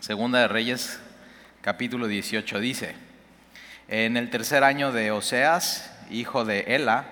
[0.00, 0.98] Segunda de Reyes,
[1.60, 2.94] capítulo 18 dice,
[3.86, 7.04] en el tercer año de Oseas, hijo de Ela,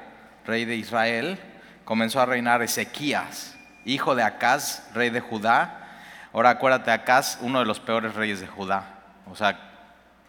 [0.47, 1.39] rey de Israel,
[1.85, 6.01] comenzó a reinar Ezequías, hijo de Acaz, rey de Judá.
[6.33, 9.01] Ahora acuérdate, Acaz, uno de los peores reyes de Judá.
[9.27, 9.61] O sea,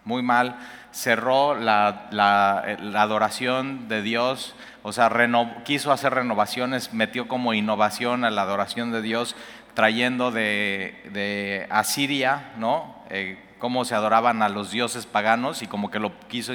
[0.03, 0.57] muy mal.
[0.91, 2.09] Cerró la,
[2.95, 5.09] adoración de Dios, o sea,
[5.63, 9.35] quiso hacer renovaciones, metió como innovación a la adoración de Dios,
[9.73, 13.03] trayendo de, Asiria, ¿no?
[13.09, 16.53] Eh, cómo se adoraban a los dioses paganos y como que lo quiso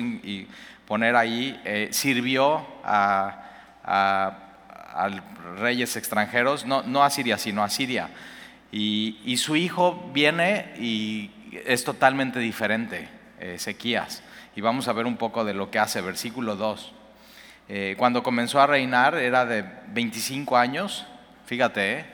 [0.86, 3.40] poner ahí, eh, sirvió a,
[5.58, 8.10] reyes extranjeros, no, no a Siria, sino a Siria.
[8.72, 11.30] Y, su hijo viene y
[11.66, 13.08] es totalmente diferente,
[13.38, 14.22] Ezequías.
[14.56, 16.92] Y vamos a ver un poco de lo que hace, versículo 2.
[17.68, 21.06] Eh, cuando comenzó a reinar era de 25 años,
[21.46, 22.13] fíjate, eh,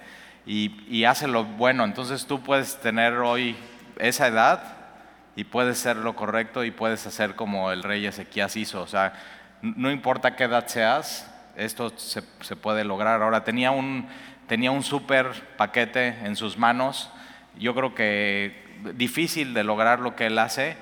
[0.50, 1.84] y, y hace lo bueno.
[1.84, 3.54] Entonces tú puedes tener hoy
[4.00, 4.60] esa edad
[5.36, 8.82] y puedes ser lo correcto y puedes hacer como el rey Ezequías hizo.
[8.82, 9.12] O sea,
[9.62, 12.22] no importa qué edad seas, esto se,
[12.56, 13.22] puede lograr.
[13.22, 14.08] Ahora, tenía un,
[14.48, 17.10] tenía un súper paquete en sus manos.
[17.56, 20.76] Yo creo que difícil de lograr lo que él hace.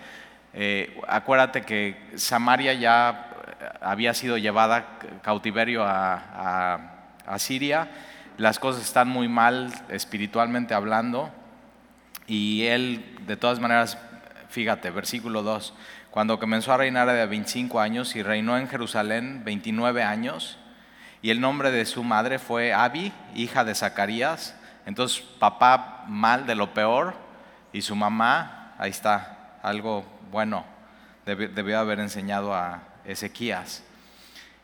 [0.55, 3.33] Eh, acuérdate que Samaria ya
[3.83, 7.89] había sido llevada cautiverio a Siria.
[8.39, 11.29] Las cosas están muy mal espiritualmente hablando.
[12.29, 13.99] Y él, de todas maneras,
[14.49, 15.75] fíjate, versículo 2,
[16.13, 20.57] cuando comenzó a reinar de 25 años y reinó en Jerusalén 29 años,
[21.21, 24.55] y el nombre de su madre fue Abi, hija de Zacarías,
[24.87, 27.15] entonces papá mal de lo peor,
[27.73, 30.65] y su mamá, ahí está, algo bueno,
[31.27, 33.83] debió haber enseñado a Ezequías.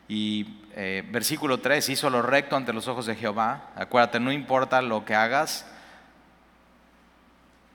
[0.09, 3.71] Y eh, versículo 3, hizo lo recto ante los ojos de Jehová.
[3.77, 5.67] Acuérdate, no importa lo que hagas,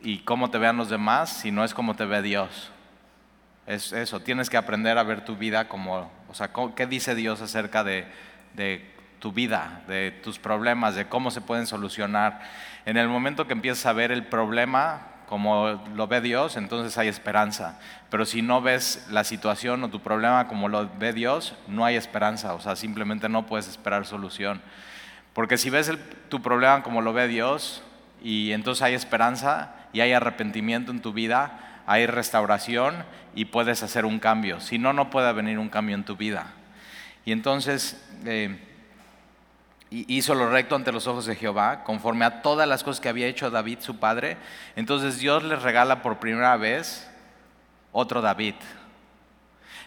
[0.01, 2.71] y cómo te vean los demás, si no es como te ve Dios.
[3.67, 7.41] Es eso, tienes que aprender a ver tu vida como, o sea, ¿qué dice Dios
[7.41, 8.07] acerca de,
[8.53, 8.89] de
[9.19, 12.41] tu vida, de tus problemas, de cómo se pueden solucionar?
[12.85, 17.07] En el momento que empiezas a ver el problema como lo ve Dios, entonces hay
[17.07, 17.79] esperanza.
[18.09, 21.97] Pero si no ves la situación o tu problema como lo ve Dios, no hay
[21.97, 22.55] esperanza.
[22.55, 24.59] O sea, simplemente no puedes esperar solución.
[25.33, 25.91] Porque si ves
[26.29, 27.83] tu problema como lo ve Dios
[28.23, 33.03] y entonces hay esperanza, y hay arrepentimiento en tu vida, hay restauración
[33.35, 34.59] y puedes hacer un cambio.
[34.59, 36.47] Si no, no puede venir un cambio en tu vida.
[37.25, 38.57] Y entonces eh,
[39.91, 43.27] hizo lo recto ante los ojos de Jehová, conforme a todas las cosas que había
[43.27, 44.37] hecho David su padre.
[44.75, 47.09] Entonces Dios le regala por primera vez
[47.91, 48.55] otro David.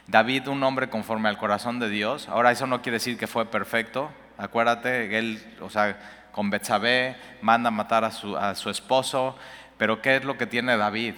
[0.06, 2.28] David, un hombre conforme al corazón de Dios.
[2.28, 4.10] Ahora eso no quiere decir que fue perfecto.
[4.36, 5.96] Acuérdate, él, o sea,
[6.32, 9.36] con Betsabé manda matar a su, a su esposo,
[9.78, 11.14] pero ¿qué es lo que tiene David?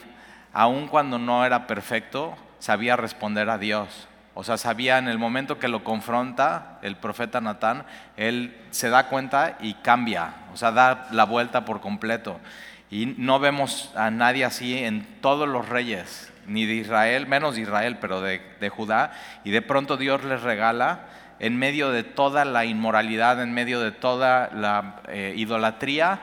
[0.53, 4.09] Aun cuando no era perfecto, sabía responder a Dios.
[4.35, 7.85] O sea, sabía en el momento que lo confronta el profeta Natán,
[8.17, 12.41] él se da cuenta y cambia, o sea, da la vuelta por completo.
[12.91, 17.63] Y no vemos a nadie así en todos los reyes, ni de Israel, menos de
[17.63, 19.13] Israel, pero de, Judá.
[19.45, 21.07] Y de pronto Dios les regala,
[21.39, 26.21] en medio de toda la inmoralidad, en medio de toda la eh, idolatría,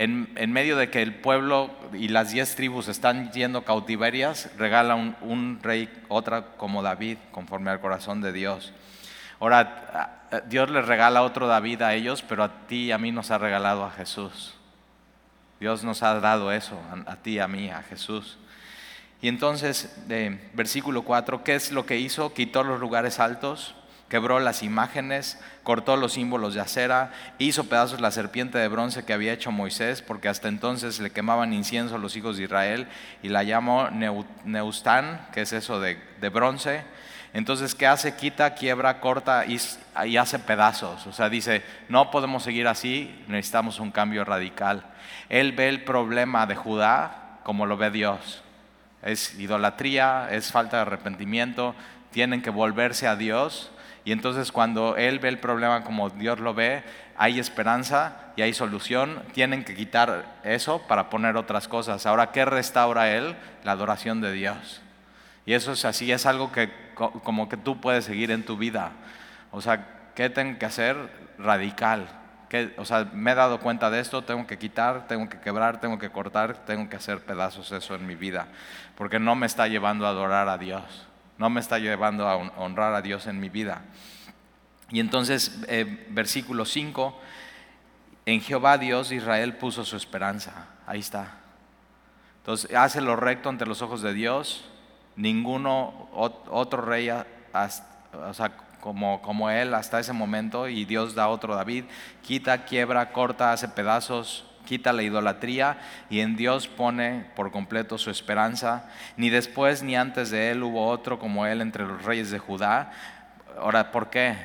[0.00, 5.58] en, medio de que el pueblo y las diez tribus están yendo cautiverias, regala un,
[5.62, 8.72] rey, otra como David, conforme al corazón de Dios.
[9.40, 13.30] Ahora, Dios le regala otro David a ellos, pero a ti y a mí nos
[13.30, 14.54] ha regalado a Jesús.
[15.60, 18.38] Dios nos ha dado eso, a, ti a mí, a Jesús.
[19.20, 19.94] Y entonces,
[20.54, 22.32] versículo 4, ¿qué es lo que hizo?
[22.32, 23.74] Quitó los lugares altos,
[24.10, 29.12] quebró las imágenes, cortó los símbolos de acera, hizo pedazos la serpiente de bronce que
[29.12, 32.88] había hecho Moisés, porque hasta entonces le quemaban incienso a los hijos de Israel,
[33.22, 33.88] y la llamó
[34.44, 35.96] Neustán, que es eso de,
[36.28, 36.82] bronce.
[37.32, 38.16] Entonces, ¿qué hace?
[38.16, 39.60] Quita, quiebra, corta y,
[40.04, 41.06] y hace pedazos.
[41.06, 44.82] O sea, dice, no podemos seguir así, necesitamos un cambio radical.
[45.28, 48.42] Él ve el problema de Judá como lo ve Dios.
[49.02, 51.76] Es idolatría, es falta de arrepentimiento,
[52.10, 53.70] tienen que volverse a Dios
[54.10, 56.82] y entonces cuando Él ve el problema como Dios lo ve,
[57.16, 59.22] hay esperanza y hay solución.
[59.34, 62.06] Tienen que quitar eso para poner otras cosas.
[62.06, 63.36] Ahora, ¿qué restaura Él?
[63.62, 64.82] La adoración de Dios.
[65.46, 68.90] Y eso es así, es algo que como que tú puedes seguir en tu vida.
[69.52, 69.86] O sea,
[70.16, 70.96] ¿qué tengo que hacer?
[71.38, 72.08] Radical.
[72.78, 76.00] O sea, me he dado cuenta de esto, tengo que quitar, tengo que quebrar, tengo
[76.00, 78.48] que cortar, tengo que hacer pedazos eso en mi vida.
[78.96, 81.06] Porque no me está llevando a adorar a Dios
[81.40, 83.80] no me está llevando a honrar a Dios en mi vida.
[84.90, 87.18] Y entonces, eh, versículo 5,
[88.26, 90.66] en Jehová Dios Israel puso su esperanza.
[90.86, 91.38] Ahí está.
[92.40, 94.66] Entonces, hace lo recto ante los ojos de Dios.
[95.16, 98.52] Ninguno otro rey, o sea,
[98.82, 101.86] como, como él hasta ese momento, y Dios da otro David,
[102.20, 105.78] quita, quiebra, corta, hace pedazos, quita la idolatría
[106.08, 108.88] y en Dios pone por completo su esperanza.
[109.16, 112.92] Ni después ni antes de él hubo otro como él entre los reyes de Judá.
[113.58, 114.36] Ahora, ¿por qué?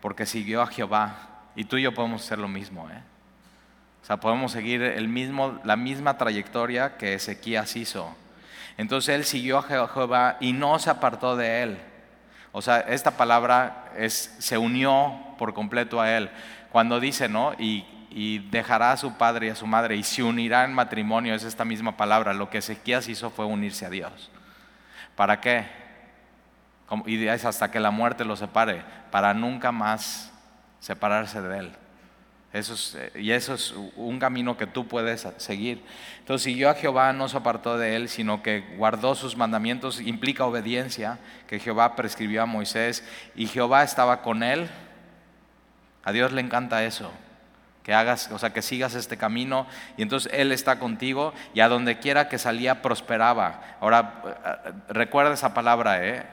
[0.00, 1.16] Porque siguió a Jehová.
[1.56, 2.88] Y tú y yo podemos hacer lo mismo.
[2.90, 3.02] ¿eh?
[4.02, 8.14] O sea, podemos seguir el mismo, la misma trayectoria que Ezequías hizo.
[8.76, 11.78] Entonces él siguió a Jehová y no se apartó de él.
[12.52, 16.30] O sea, esta palabra es, se unió por completo a él.
[16.72, 17.54] Cuando dice, ¿no?
[17.58, 17.84] Y,
[18.50, 21.64] dejará a su padre y a su madre y se unirá en matrimonio, es esta
[21.64, 22.34] misma palabra.
[22.34, 24.30] Lo que Ezequías hizo fue unirse a Dios.
[25.14, 25.66] ¿Para qué?
[27.06, 30.32] Y es hasta que la muerte lo separe, para nunca más
[30.80, 31.72] separarse de él.
[32.52, 35.84] Eso eh, y eso es un camino que tú puedes seguir.
[36.18, 40.44] Entonces siguió a Jehová, no se apartó de él, sino que guardó sus mandamientos, implica
[40.44, 43.04] obediencia, que Jehová prescribió a Moisés,
[43.36, 44.68] y Jehová estaba con él.
[46.02, 47.12] A Dios le encanta eso,
[47.94, 49.66] hagas, o sea, que sigas este camino,
[49.96, 53.60] y entonces Él está contigo, y a donde quiera que salía prosperaba.
[53.80, 56.24] Ahora, eh, recuerda esa palabra, ¿eh?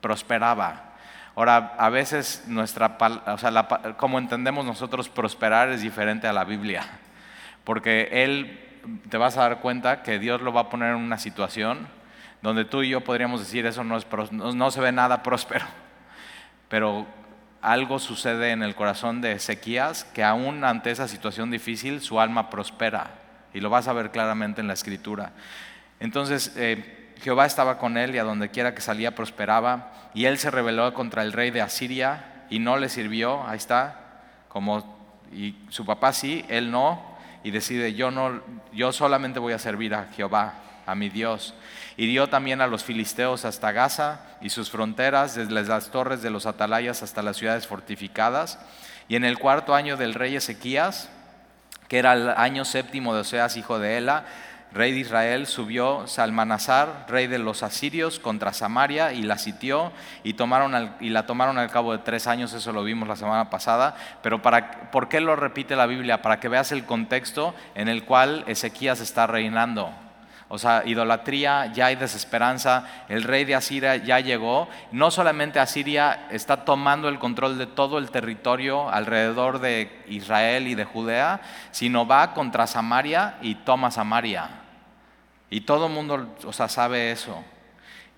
[0.00, 0.94] Prosperaba.
[1.36, 2.96] Ahora, a veces nuestra,
[3.26, 6.84] o sea, como entendemos nosotros prosperar es diferente a la Biblia,
[7.64, 8.60] porque Él,
[9.08, 11.88] te vas a dar cuenta que Dios lo va a poner en una situación
[12.42, 15.66] donde tú y yo podríamos decir eso no, es, no, se ve nada próspero,
[16.68, 17.06] pero
[17.62, 22.50] algo sucede en el corazón de Ezequías que aún ante esa situación difícil su alma
[22.50, 23.10] prospera,
[23.52, 25.32] y lo vas a ver claramente en la escritura.
[25.98, 29.92] Entonces, eh, Jehová estaba con él y a donde quiera que salía prosperaba.
[30.14, 33.46] Y él se rebeló contra el rey de Asiria y no le sirvió.
[33.46, 34.22] Ahí está.
[34.48, 34.98] Como,
[35.32, 37.10] y su papá sí, él no.
[37.44, 38.40] Y decide, yo, no,
[38.72, 40.54] yo solamente voy a servir a Jehová,
[40.86, 41.54] a mi Dios.
[42.06, 46.46] Dio también a los filisteos hasta Gaza y sus fronteras, desde las torres de los
[46.46, 48.58] atalayas hasta las ciudades fortificadas.
[49.08, 51.10] Y en el cuarto año del rey Ezequías,
[51.88, 54.24] que era el año séptimo de Oseas, hijo de Ela,
[54.72, 59.92] rey de Israel, subió Salmanasar, rey de los asirios, contra Samaria y la sitió
[60.22, 63.50] y, tomaron y la tomaron al cabo de tres años, eso lo vimos la semana
[63.50, 63.96] pasada.
[64.22, 66.22] Pero para, ¿por qué lo repite la Biblia?
[66.22, 69.92] Para que veas el contexto en el cual Ezequías está reinando.
[70.52, 74.68] O sea, idolatría, ya hay desesperanza, el rey de Asiria ya llegó.
[74.90, 80.74] No solamente Asiria está tomando el control de todo el territorio alrededor de Israel y
[80.74, 84.50] de Judea, sino va contra Samaria y toma Samaria.
[85.50, 87.44] Y todo el mundo o sea, sabe eso.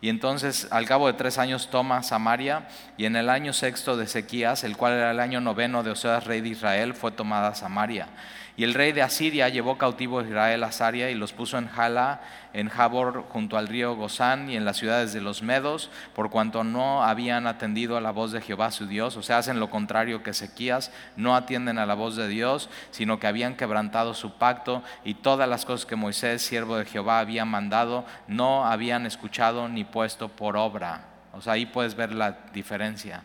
[0.00, 4.04] Y entonces, al cabo de tres años, toma Samaria, y en el año sexto de
[4.04, 8.08] Ezequías, el cual era el año noveno de Oseas, rey de Israel, fue tomada Samaria.
[8.54, 11.68] Y el rey de Asiria llevó cautivo a Israel a Saria y los puso en
[11.68, 12.20] Jala,
[12.52, 16.62] en Jabor, junto al río Gozán y en las ciudades de los Medos, por cuanto
[16.62, 19.16] no habían atendido a la voz de Jehová su Dios.
[19.16, 23.18] O sea, hacen lo contrario que Ezequías, no atienden a la voz de Dios, sino
[23.18, 27.46] que habían quebrantado su pacto y todas las cosas que Moisés, siervo de Jehová, había
[27.46, 31.06] mandado, no habían escuchado ni puesto por obra.
[31.32, 33.24] O sea, ahí puedes ver la diferencia.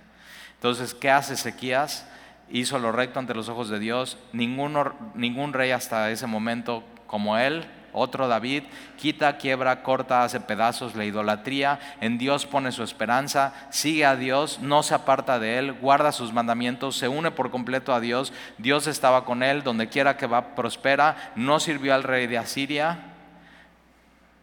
[0.54, 2.08] Entonces, ¿qué hace Ezequías?
[2.50, 4.18] Hizo lo recto ante los ojos de Dios.
[4.32, 8.64] Ningún rey hasta ese momento como él, otro David,
[8.98, 14.60] quita, quiebra, corta, hace pedazos la idolatría, en Dios pone su esperanza, sigue a Dios,
[14.60, 18.88] no se aparta de él, guarda sus mandamientos, se une por completo a Dios, Dios
[18.88, 23.00] estaba con él, donde quiera que va, prospera, no sirvió al rey de Asiria.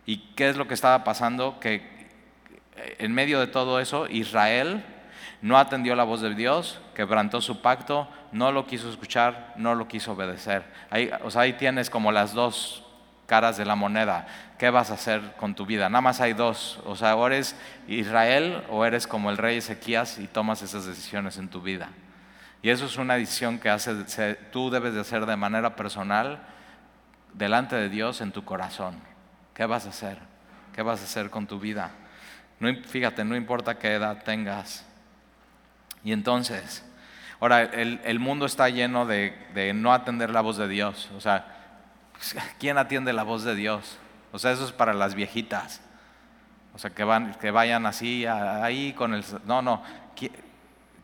[0.06, 1.60] ¿Y qué es lo que estaba pasando?
[1.60, 2.08] Que
[2.98, 4.84] en medio de todo eso, Israel
[5.44, 9.86] no atendió la voz de Dios, quebrantó su pacto, no lo quiso escuchar, no lo
[9.86, 10.64] quiso obedecer.
[10.88, 12.82] Ahí, o sea, ahí tienes como las dos
[13.26, 14.26] caras de la moneda.
[14.56, 15.90] ¿Qué vas a hacer con tu vida?
[15.90, 16.80] Nada más hay dos.
[16.86, 21.36] O sea, o eres Israel o eres como el rey Ezequías y tomas esas decisiones
[21.36, 21.90] en tu vida.
[22.62, 26.38] Y eso es una decisión que hace, tú debes de hacer de manera personal
[27.34, 28.98] delante de Dios en tu corazón.
[29.52, 30.16] ¿Qué vas a hacer?
[30.74, 31.90] ¿Qué vas a hacer con tu vida?
[32.86, 34.86] Fíjate, no importa qué edad tengas,
[36.04, 36.84] y entonces,
[37.40, 41.10] ahora el, mundo está lleno de, no atender la voz de Dios.
[41.16, 41.46] O sea,
[42.58, 43.96] ¿quién atiende la voz de Dios?
[44.30, 45.80] O sea, eso es para las viejitas.
[46.74, 49.24] O sea, que, van, que vayan así, ahí con el...
[49.46, 49.82] No, no.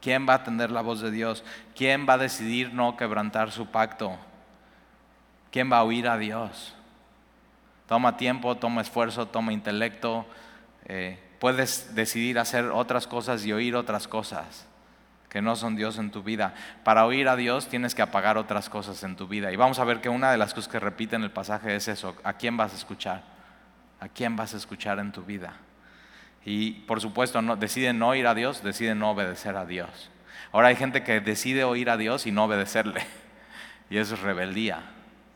[0.03, 1.45] ¿Quién va a atender la voz de Dios?
[1.75, 4.19] ¿Quién va a decidir no quebrantar su pacto?
[5.51, 6.75] ¿Quién va a oír a Dios?
[7.89, 10.27] Toma tiempo, toma esfuerzo, toma intelecto.
[10.85, 14.67] Eh, puedes decidir hacer otras cosas y oír otras cosas
[15.31, 16.55] que no son Dios en tu vida.
[16.85, 19.53] Para oír a Dios tienes que apagar otras cosas en tu vida.
[19.53, 21.89] Y vamos a ver que una de las cosas que repite en el pasaje es
[21.89, 23.23] eso, ¿a quién vas a escuchar?
[24.01, 25.55] ¿A quién vas a escuchar en tu vida?
[26.45, 30.11] Y por supuesto, no, deciden no ir a Dios, deciden no obedecer a Dios.
[30.53, 33.07] Ahora hay gente que decide oír a Dios y no obedecerle.
[33.91, 34.85] Y eso es rebeldía.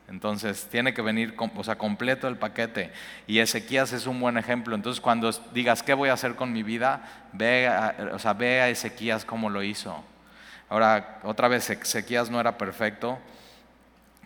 [0.07, 2.91] Entonces tiene que venir o sea, completo el paquete.
[3.27, 4.75] Y Ezequías es un buen ejemplo.
[4.75, 7.27] Entonces cuando digas, ¿qué voy a hacer con mi vida?
[7.33, 8.35] Ve a, o sea,
[8.69, 10.03] Ezequías cómo lo hizo.
[10.69, 13.19] Ahora, otra vez, Ezequías no era perfecto,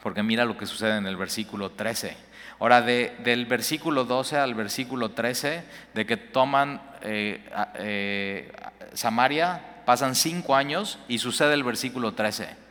[0.01, 2.15] porque mira lo que sucede en el versículo 13.
[2.59, 8.51] Ahora, del versículo 12 al versículo 13, de que toman eh, eh,
[8.93, 12.68] Samaria, pasan cinco años y sucede el versículo 13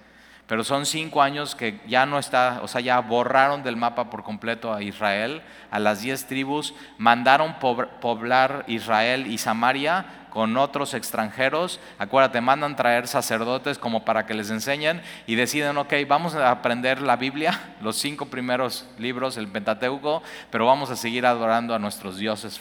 [0.49, 4.25] pero son cinco años que ya no está, o sea, ya borraron del mapa por
[4.25, 11.81] completo a Israel, a las diez tribus, mandaron poblar Israel y Samaria con otros extranjeros,
[11.99, 17.03] acuérdate, mandan traer sacerdotes como para que les enseñen y deciden, ok, vamos a aprender
[17.03, 22.17] la Biblia, los cinco primeros libros, el Pentateuco, pero vamos a seguir adorando a nuestros
[22.17, 22.59] dioses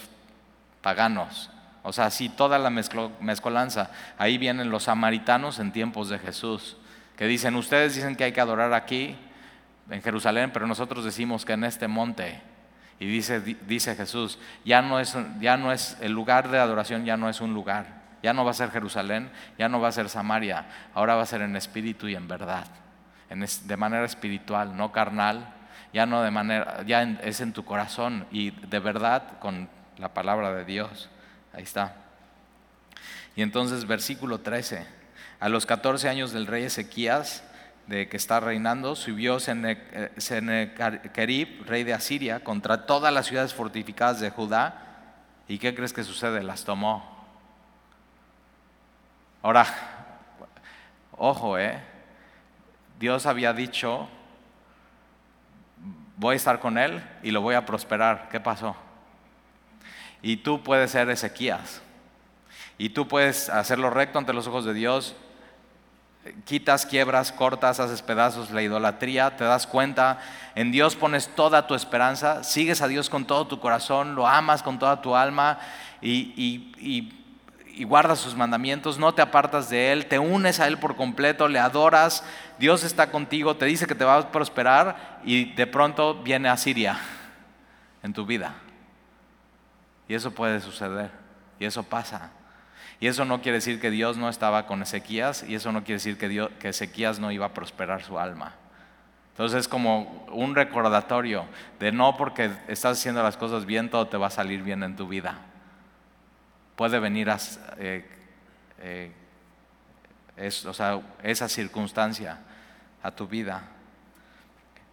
[0.82, 1.50] paganos.
[1.82, 3.90] O sea, sí, toda la mezcolanza.
[4.18, 6.76] Ahí vienen los samaritanos en tiempos de Jesús
[7.18, 9.16] que dicen, ustedes dicen que hay que adorar aquí,
[9.90, 12.40] en Jerusalén, pero nosotros decimos que en este monte.
[13.00, 17.16] Y dice, dice Jesús, ya no, es, ya no es, el lugar de adoración ya
[17.16, 17.86] no es un lugar,
[18.22, 21.26] ya no va a ser Jerusalén, ya no va a ser Samaria, ahora va a
[21.26, 22.66] ser en espíritu y en verdad,
[23.30, 25.54] en de manera espiritual, no carnal,
[25.92, 30.52] ya no de manera, ya es en tu corazón y de verdad con la palabra
[30.54, 31.08] de Dios.
[31.52, 31.94] Ahí está.
[33.34, 34.97] Y entonces versículo 13.
[35.40, 37.44] A los 14 años del rey Ezequías,
[37.86, 40.16] de que está reinando, subió Sennacherib,
[41.64, 44.84] rey de Asiria, contra todas las ciudades fortificadas de Judá.
[45.46, 46.42] ¿Y qué crees que sucede?
[46.42, 47.16] Las tomó.
[49.42, 49.66] Ahora,
[51.12, 51.80] ojo, ¿eh?
[52.98, 54.08] Dios había dicho,
[56.16, 58.28] voy a estar con él y lo voy a prosperar.
[58.28, 58.76] ¿Qué pasó?
[60.20, 61.80] Y tú puedes ser Ezequías.
[62.76, 65.14] Y tú puedes hacerlo recto ante los ojos de Dios
[66.44, 70.18] quitas, quiebras, cortas, haces pedazos la idolatría, te das cuenta,
[70.54, 74.62] en Dios pones toda tu esperanza, sigues a Dios con todo tu corazón, lo amas
[74.62, 75.58] con toda tu alma
[76.00, 77.14] y,
[77.86, 81.60] guardas sus mandamientos, no te apartas de Él, te unes a Él por completo, le
[81.60, 82.24] adoras,
[82.58, 86.56] Dios está contigo, te dice que te va a prosperar y de pronto viene a
[86.56, 86.98] Siria
[88.02, 88.54] en tu vida.
[90.08, 91.10] Y eso puede suceder,
[91.60, 92.32] y eso pasa.
[93.00, 95.94] Y eso no quiere decir que Dios no estaba con Ezequías y eso no quiere
[95.94, 98.54] decir que, Ezequías no iba a prosperar su alma.
[99.30, 101.46] Entonces es como un recordatorio
[101.78, 104.96] de no porque estás haciendo las cosas bien, todo te va a salir bien en
[104.96, 105.38] tu vida.
[106.74, 107.38] Puede venir a,
[107.78, 108.04] eh,
[108.80, 109.12] eh,
[110.36, 112.40] esa circunstancia
[113.00, 113.62] a tu vida.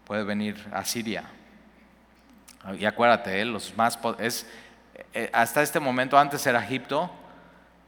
[0.05, 1.23] Puede venir a Siria.
[2.79, 3.97] Y acuérdate, eh, los más,
[5.33, 7.11] hasta este momento, antes era Egipto,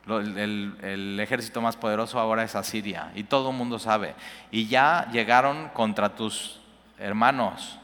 [0.07, 4.15] el, ejército más poderoso ahora es Asiria y todo el mundo sabe.
[4.51, 6.61] Y ya llegaron contra tus
[6.97, 7.79] hermanos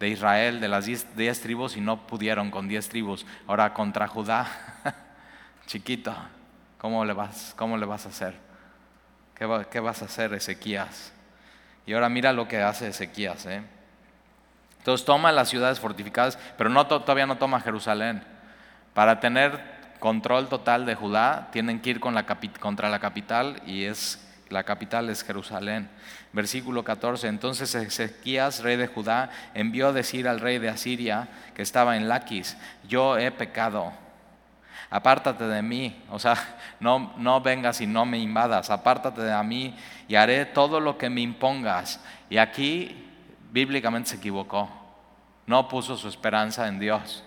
[0.00, 3.24] de Israel, de las diez, tribus, y no pudieron con diez tribus.
[3.46, 4.46] Ahora contra Judá,
[5.66, 6.14] chiquito,
[6.78, 8.34] ¿cómo le vas, cómo le vas a hacer?
[9.34, 11.12] ¿Qué, ¿Qué, vas a hacer, Ezequías?
[11.86, 13.46] Y ahora mira lo que hace Ezequías.
[13.46, 13.62] ¿eh?
[14.78, 18.24] Entonces toma las ciudades fortificadas, pero no, todavía no toma Jerusalén.
[18.94, 24.64] Para tener control total de Judá, tienen que ir contra la capital y es, la
[24.64, 25.88] capital es Jerusalén.
[26.32, 31.62] Versículo 14, entonces Ezequías, rey de Judá, envió a decir al rey de Asiria que
[31.62, 33.92] estaba en Laquis, yo he pecado,
[34.90, 36.36] apártate de mí, o sea,
[36.80, 39.76] no, no vengas y no me invadas, apártate de mí
[40.06, 42.00] y haré todo lo que me impongas.
[42.30, 43.06] Y aquí
[43.50, 44.68] bíblicamente se equivocó,
[45.46, 47.24] no puso su esperanza en Dios.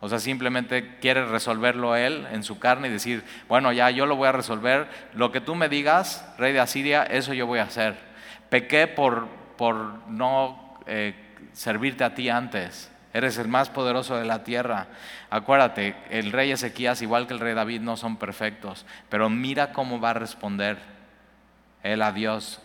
[0.00, 4.14] O sea, simplemente quiere resolverlo él en su carne y decir, bueno, ya yo lo
[4.14, 4.88] voy a resolver.
[5.14, 7.96] Lo que tú me digas, rey de Asiria, eso yo voy a hacer.
[8.48, 9.26] Pequé por,
[9.56, 9.76] por
[10.08, 11.14] no eh,
[11.52, 12.92] servirte a ti antes.
[13.12, 14.86] Eres el más poderoso de la tierra.
[15.30, 18.86] Acuérdate, el rey Ezequías, igual que el rey David, no son perfectos.
[19.08, 20.78] Pero mira cómo va a responder
[21.82, 22.60] él a Dios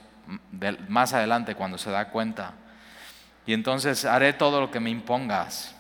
[0.87, 2.53] más adelante cuando se da cuenta.
[3.47, 5.72] Y entonces haré todo lo que me impongas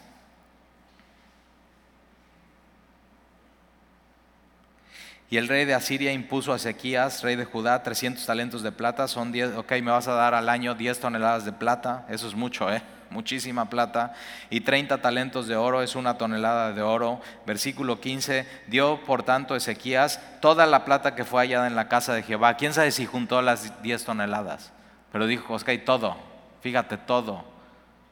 [5.33, 9.07] Y el rey de Asiria impuso a Ezequías, rey de Judá, 300 talentos de plata.
[9.07, 12.05] Son 10, ok, me vas a dar al año 10 toneladas de plata.
[12.07, 12.83] Eso es mucho, ¿eh?
[13.09, 14.13] Muchísima plata.
[14.51, 17.19] Y 30 talentos de oro es una tonelada de oro.
[17.47, 18.47] Versículo 15.
[18.67, 22.55] Dio por tanto Ezequías toda la plata que fue hallada en la casa de Jehová.
[22.55, 24.71] ¿Quién sabe si juntó las 10 toneladas?
[25.11, 26.15] Pero dijo, ok, todo.
[26.61, 27.43] Fíjate, todo.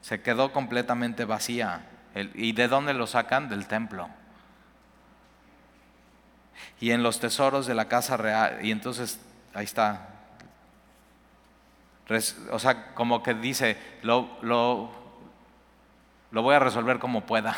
[0.02, 1.86] Se quedó completamente vacía.
[2.34, 3.48] ¿Y de dónde lo sacan?
[3.48, 4.10] Del templo.
[6.80, 8.60] Y en los tesoros de la casa real.
[8.64, 9.20] Y entonces,
[9.54, 10.08] ahí está.
[12.52, 14.92] O sea, como que dice, lo, lo,
[16.32, 17.56] lo voy a resolver como pueda.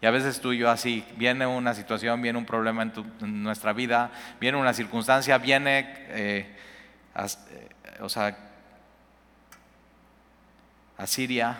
[0.00, 3.72] Y a veces tú y yo así, viene una situación, viene un problema en, nuestra
[3.72, 6.56] vida, viene una circunstancia, viene, eh,
[7.16, 7.68] eh,
[8.00, 8.36] o sea,
[10.96, 11.56] a Siria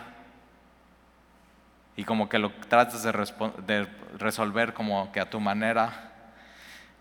[1.96, 3.12] y como que lo tratas de,
[3.66, 6.07] de resolver como que a tu manera,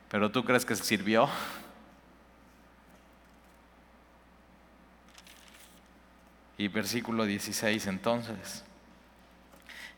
[0.10, 1.30] pero tú crees que sirvió.
[6.58, 8.64] Y versículo 16 entonces.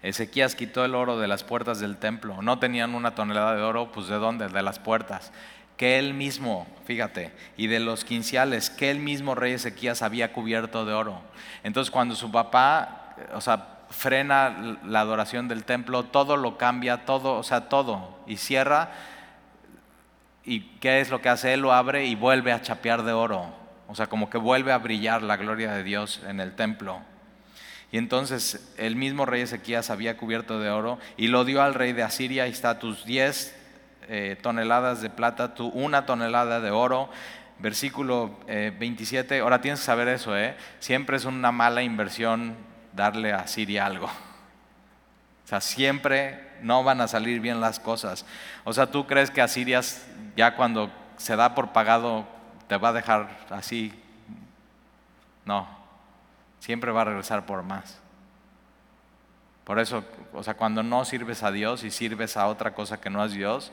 [0.02, 2.42] Ezequías quitó el oro de las puertas del templo.
[2.42, 4.48] No tenían una tonelada de oro, pues ¿de dónde?
[4.48, 5.32] De las puertas.
[5.78, 10.86] Que él mismo, fíjate, y de los quinciales, que él mismo rey Ezequías había cubierto
[10.86, 11.22] de oro.
[11.64, 17.36] Entonces cuando su papá, o sea, frena la adoración del templo, todo lo cambia, todo,
[17.36, 18.92] o sea, todo, y cierra.
[20.46, 21.54] ¿Y qué es lo que hace?
[21.54, 23.54] Él lo abre y vuelve a chapear de oro.
[23.88, 27.02] O sea, como que vuelve a brillar la gloria de Dios en el templo.
[27.92, 31.94] Y entonces el mismo rey Ezequías había cubierto de oro y lo dio al rey
[31.94, 33.56] de Asiria, y está tus 10
[34.08, 37.10] eh, toneladas de plata, tu una tonelada de oro.
[37.58, 40.56] Versículo 27, eh, ahora tienes que saber eso, ¿eh?
[40.80, 42.56] siempre es una mala inversión
[42.94, 44.06] darle a Siria algo.
[44.06, 48.26] O sea, siempre no van a salir bien las cosas.
[48.64, 49.82] O sea, tú crees que Asiria
[50.36, 52.26] ya cuando se da por pagado
[52.68, 53.94] te va a dejar así.
[55.46, 55.68] No,
[56.60, 58.00] siempre va a regresar por más.
[59.64, 63.10] Por eso, o sea, cuando no sirves a Dios y sirves a otra cosa que
[63.10, 63.72] no es Dios,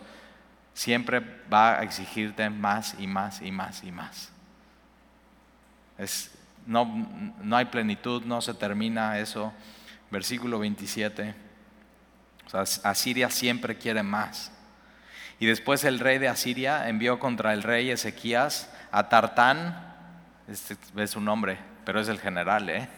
[0.74, 1.20] siempre
[1.52, 4.30] va a exigirte más y más y más y más.
[5.96, 6.30] Es,
[6.66, 6.84] no,
[7.40, 9.52] no hay plenitud, no se termina eso.
[10.10, 11.45] Versículo 27.
[12.46, 14.52] O sea, Asiria siempre quiere más.
[15.38, 19.94] Y después el rey de Asiria envió contra el rey Ezequías a Tartán,
[20.48, 22.88] este es su nombre, pero es el general, ¿eh?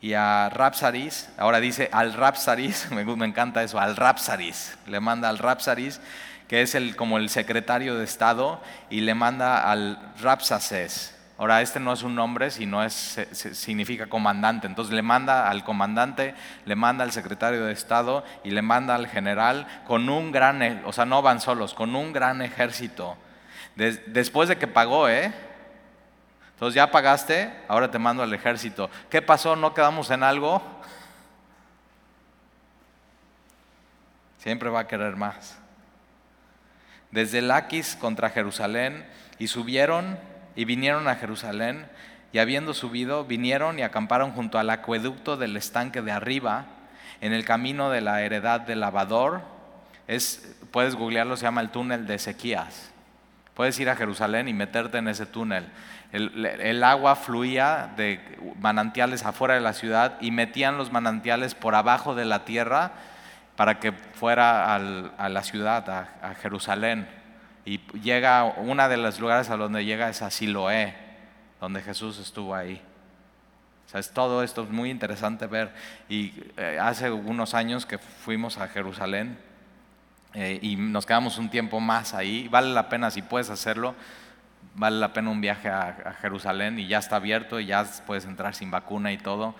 [0.00, 5.38] Y a Rapsaris, ahora dice al Rapsaris, me, encanta eso, al Rapsaris, le manda al
[5.38, 6.00] Rapsaris,
[6.48, 11.15] que es el, como el secretario de Estado, y le manda al Rapsaces.
[11.38, 14.66] Ahora, este no es un nombre, sino es, significa comandante.
[14.66, 19.06] Entonces le manda al comandante, le manda al secretario de Estado y le manda al
[19.06, 23.16] general con un gran, e, o sea, no van solos, con un gran ejército.
[23.74, 25.32] después de que pagó, ¿eh?
[26.54, 28.88] Entonces ya pagaste, ahora te mando al ejército.
[29.10, 29.56] ¿Qué pasó?
[29.56, 30.62] ¿No quedamos en algo?
[34.38, 35.58] Siempre va a querer más.
[37.10, 39.06] Desde Laquis contra Jerusalén
[39.38, 40.18] y subieron
[40.56, 41.86] y vinieron a Jerusalén
[42.32, 46.66] y habiendo subido, vinieron y acamparon junto al acueducto del estanque de arriba,
[47.20, 49.42] en el camino de la heredad del lavador.
[50.08, 52.90] Es, puedes googlearlo, se llama el túnel de Ezequías.
[53.54, 55.66] Puedes ir a Jerusalén y meterte en ese túnel
[56.12, 58.20] el, agua fluía de
[58.60, 62.92] manantiales afuera de la ciudad y metían los manantiales por abajo de la tierra
[63.56, 65.88] para que fuera a la ciudad,
[66.22, 67.08] a, Jerusalén.
[67.66, 70.94] Y llega, una de los lugares a donde llega es a Siloé,
[71.60, 72.80] donde Jesús estuvo ahí.
[73.86, 75.74] O sea, es todo esto es muy interesante ver.
[76.08, 79.38] Y eh, hace unos años que fuimos a Jerusalén
[80.32, 82.48] eh, y nos quedamos un tiempo más ahí.
[82.48, 83.94] Vale la pena si puedes hacerlo
[84.76, 88.54] vale la pena un viaje a, Jerusalén y ya está abierto y ya puedes entrar
[88.54, 89.54] sin vacuna y todo.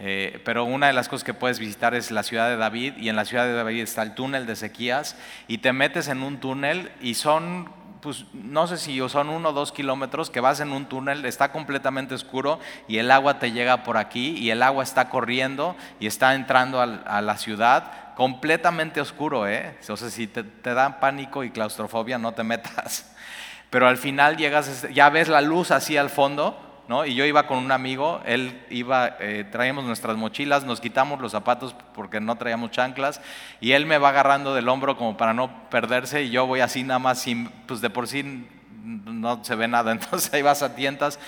[0.00, 3.08] Eh, pero una de las cosas que puedes visitar es la ciudad de David y
[3.08, 6.40] en la ciudad de David está el túnel de Ezequías y te metes en un
[6.40, 10.72] túnel y son, pues no sé si son uno o dos kilómetros que vas en
[10.72, 14.82] un túnel, está completamente oscuro y el agua te llega por aquí y el agua
[14.82, 19.78] está corriendo y está entrando a, la ciudad completamente oscuro, ¿eh?
[19.88, 23.12] O sea, si te, te da pánico y claustrofobia no te metas
[23.74, 27.06] pero al final llegas, ya ves la luz así al fondo, ¿no?
[27.06, 31.32] Y yo iba con un amigo, él iba, eh, traíamos nuestras mochilas, nos quitamos los
[31.32, 33.20] zapatos porque no traíamos chanclas,
[33.60, 36.82] y él me va agarrando del hombro como para no perderse, y yo voy así
[36.82, 38.46] nada más, sin, pues de por sí
[38.82, 41.18] no se ve nada, entonces ahí vas a tientas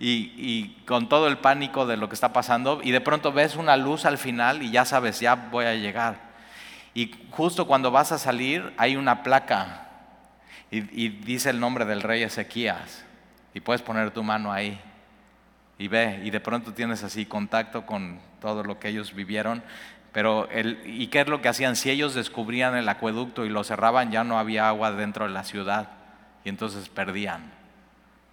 [0.00, 3.56] y, y, con todo el pánico de lo que está pasando, y de pronto ves
[3.56, 6.34] una luz al final y ya sabes, ya voy a llegar.
[6.94, 9.88] Y justo cuando vas a salir hay una placa
[10.70, 13.04] y, dice el nombre del rey Ezequías
[13.52, 14.80] y puedes poner tu mano ahí
[15.78, 19.62] y ve y de pronto tienes así contacto con todo lo que ellos vivieron.
[20.12, 21.74] Pero el, ¿y qué es lo que hacían?
[21.74, 25.42] Si ellos descubrían el acueducto y lo cerraban, ya no había agua dentro de la
[25.42, 25.88] ciudad
[26.44, 27.52] y entonces perdían.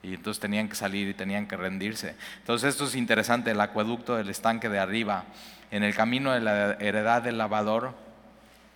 [0.03, 2.15] Y entonces tenían que salir y tenían que rendirse.
[2.39, 5.25] Entonces esto es interesante, el acueducto del estanque de arriba,
[5.71, 7.95] en el camino de la heredad del lavador.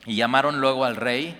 [0.05, 1.35] Y llamaron luego al rey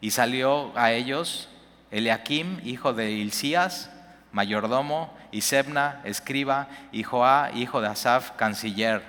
[0.00, 1.48] y salió a ellos
[1.90, 3.90] Eliakim, hijo de Hilcías,
[4.32, 9.02] mayordomo, y Sebna, escriba, y Joá, hijo de Asaf, canciller.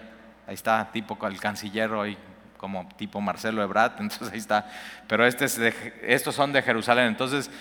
[0.47, 2.17] Ahí está, tipo el canciller hoy,
[2.57, 4.67] como tipo Marcelo Ebrat, entonces ahí está.
[5.07, 5.59] Pero este es
[6.03, 7.07] estos son de Jerusalén.
[7.07, 7.51] Entonces,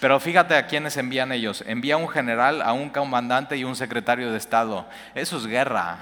[0.00, 1.64] pero fíjate a quiénes envían ellos.
[1.66, 4.86] Envía un general, a un comandante y un secretario de Estado.
[5.14, 5.96] Eso es guerra.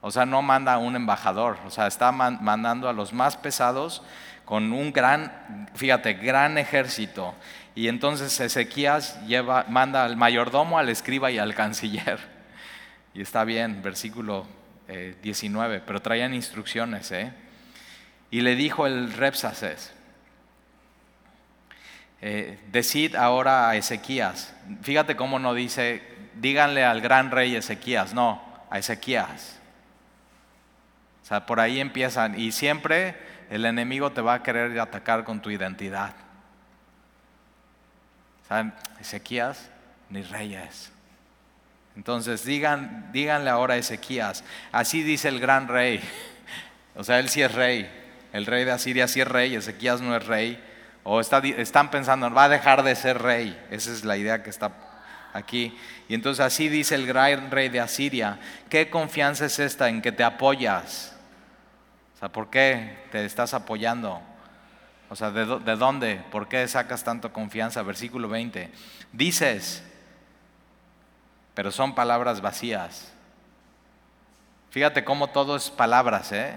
[0.00, 1.58] O sea, no manda a un embajador.
[1.64, 4.02] O sea, está mandando a los más pesados
[4.44, 7.34] con un gran, fíjate, gran ejército.
[7.74, 9.18] Y entonces Ezequías
[9.68, 12.18] manda al mayordomo, al escriba y al canciller.
[13.14, 14.46] Y está bien, versículo
[15.22, 17.10] 19, eh, pero traían instrucciones.
[17.12, 17.32] ¿eh?
[18.30, 19.92] Y le dijo el Repsaces,
[22.20, 26.02] eh, decid ahora a Ezequías, fíjate cómo no dice,
[26.34, 29.58] díganle al gran rey Ezequías, no, a Ezequías.
[31.22, 33.16] O sea, por ahí empiezan y siempre
[33.50, 36.14] el enemigo te va a querer atacar con tu identidad.
[39.00, 39.70] Ezequías
[40.10, 40.90] ni reyes.
[41.96, 46.00] Entonces digan, díganle ahora a Ezequías, así dice el gran rey.
[46.94, 47.90] O sea, él sí es rey.
[48.34, 50.62] El rey de Asiria sí es rey, Ezequías no es rey.
[51.04, 53.58] O están pensando, va a dejar de ser rey.
[53.70, 54.72] Esa es la idea que está
[55.32, 55.76] aquí.
[56.08, 58.38] Y entonces así dice el gran rey de Asiria.
[58.68, 61.14] ¿Qué confianza es esta en que te apoyas?
[62.14, 64.22] O sea, ¿por qué te estás apoyando?
[65.12, 66.24] O sea, ¿de, de dónde?
[66.30, 67.82] ¿Por qué sacas tanto confianza?
[67.82, 68.72] Versículo 20.
[69.12, 69.84] Dices,
[71.52, 73.12] pero son palabras vacías.
[74.70, 76.54] Fíjate cómo todo es palabras, ¿eh?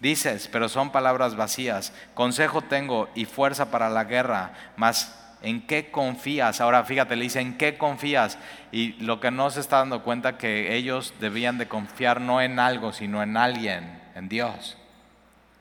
[0.00, 1.92] Dices, pero son palabras vacías.
[2.14, 6.62] Consejo tengo y fuerza para la guerra, mas ¿en qué confías?
[6.62, 8.38] Ahora fíjate, le dice, ¿en qué confías?
[8.72, 12.58] Y lo que no se está dando cuenta que ellos debían de confiar no en
[12.58, 14.78] algo, sino en alguien, en Dios.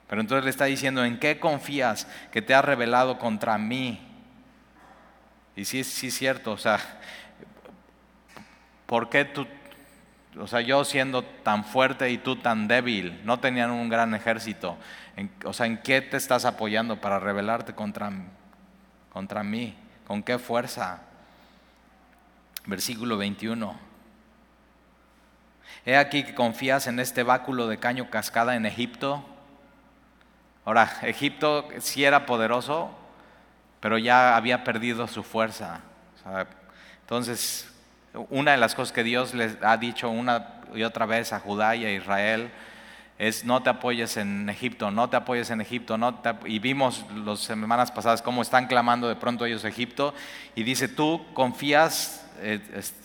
[0.07, 3.99] Pero entonces le está diciendo, ¿en qué confías que te ha revelado contra mí?
[5.55, 6.79] Y sí, sí es cierto, o sea,
[8.85, 9.47] ¿por qué tú,
[10.39, 14.77] o sea, yo siendo tan fuerte y tú tan débil, no tenían un gran ejército,
[15.45, 18.11] o sea, ¿en qué te estás apoyando para rebelarte contra,
[19.11, 19.75] contra mí?
[20.07, 21.01] ¿Con qué fuerza?
[22.65, 23.77] Versículo 21.
[25.85, 29.25] He aquí que confías en este báculo de caño cascada en Egipto.
[30.65, 32.91] Ahora, Egipto sí era poderoso,
[33.79, 35.81] pero ya había perdido su fuerza.
[37.01, 37.69] entonces,
[38.29, 41.75] una de las cosas que Dios les ha dicho una y otra vez a Judá
[41.75, 42.49] y a Israel
[43.19, 47.41] es no te apoyes en Egipto, no te apoyes en Egipto, no y vimos las
[47.41, 50.13] semanas pasadas cómo están clamando de pronto ellos Egipto
[50.55, 52.59] y dice tú confías, eh,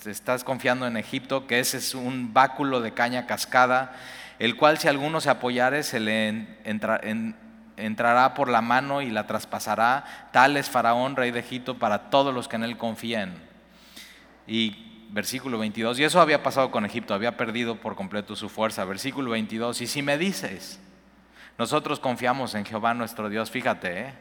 [0.06, 3.94] estás confiando en Egipto, que ese es un báculo de caña cascada,
[4.38, 6.46] el cual si alguno se apoyare se le
[7.78, 12.34] entrará por la mano y la traspasará, tal es Faraón, rey de Egipto, para todos
[12.34, 13.34] los que en él confíen.
[14.46, 18.84] Y versículo 22, y eso había pasado con Egipto, había perdido por completo su fuerza.
[18.84, 20.80] Versículo 22, y si me dices,
[21.56, 24.14] nosotros confiamos en Jehová nuestro Dios, fíjate, ¿eh?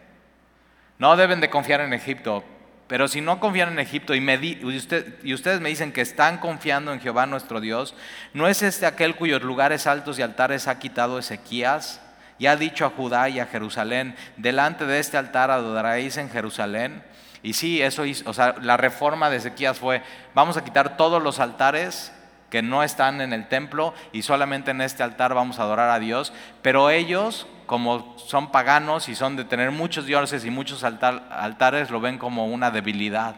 [0.99, 2.43] no deben de confiar en Egipto,
[2.87, 4.79] pero si no confían en Egipto y, y,
[5.23, 7.95] y ustedes me dicen que están confiando en Jehová nuestro Dios,
[8.33, 12.01] ¿no es este aquel cuyos lugares altos y altares ha quitado Ezequías?
[12.39, 17.03] Y ha dicho a Judá y a Jerusalén, delante de este altar adoraréis en Jerusalén.
[17.43, 21.21] Y sí, eso hizo, o sea, la reforma de Ezequías fue, vamos a quitar todos
[21.21, 22.11] los altares
[22.49, 25.99] que no están en el templo y solamente en este altar vamos a adorar a
[25.99, 31.89] Dios, pero ellos, como son paganos y son de tener muchos dioses y muchos altares,
[31.89, 33.35] lo ven como una debilidad.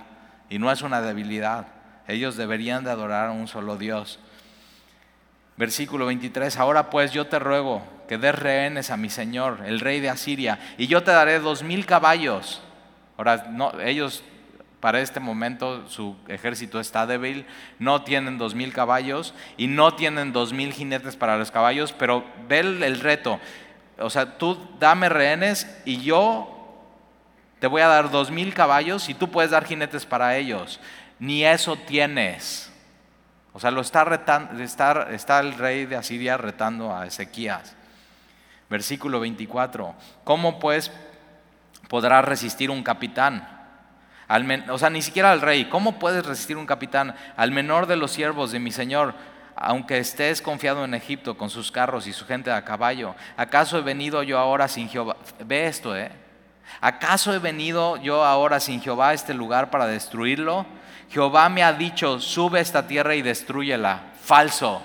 [0.49, 1.67] Y no es una debilidad.
[2.07, 4.19] Ellos deberían de adorar a un solo Dios.
[5.57, 10.01] Versículo 23, ahora pues yo te ruego que des rehenes a mi Señor, el rey
[10.01, 12.61] de Asiria, y yo te daré dos mil caballos
[13.19, 14.23] Ahora, no, ellos
[14.79, 17.45] para este momento su ejército está débil,
[17.79, 22.23] no tienen dos mil caballos y no tienen dos mil jinetes para los caballos, pero
[22.47, 23.41] ve el, reto.
[23.97, 26.81] O sea, tú dame rehenes y yo
[27.59, 30.79] te voy a dar dos mil caballos y tú puedes dar jinetes para ellos.
[31.19, 32.71] Ni eso tienes.
[33.51, 37.75] O sea, lo está retando, está, está el rey de Asiria retando a Ezequías.
[38.69, 39.95] Versículo 24.
[40.23, 40.91] ¿Cómo pues
[41.89, 43.45] podrá resistir un capitán.
[44.69, 45.65] o sea, ni siquiera al rey.
[45.65, 47.15] ¿Cómo puedes resistir un capitán?
[47.35, 49.15] Al menor de los siervos de mi Señor,
[49.55, 53.15] aunque estés confiado en Egipto con sus carros y su gente a caballo.
[53.35, 55.17] ¿Acaso he venido yo ahora sin Jehová?
[55.43, 56.11] Ve esto, ¿eh?
[56.79, 60.67] ¿Acaso he venido yo ahora sin Jehová a este lugar para destruirlo?
[61.09, 64.03] Jehová me ha dicho, sube esta tierra y destruyela.
[64.21, 64.83] Falso.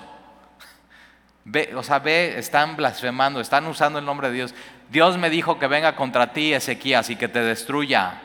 [1.47, 4.55] Ve, o sea, ve, están blasfemando, están usando el nombre de Dios.
[4.89, 8.19] Dios me dijo que venga contra ti, Ezequías, y que te destruya.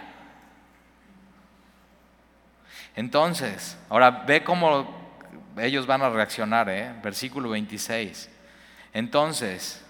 [2.96, 5.12] Entonces, ahora ve cómo
[5.58, 6.94] ellos van a reaccionar, ¿eh?
[7.02, 8.30] versículo 26.
[8.94, 9.84] Entonces,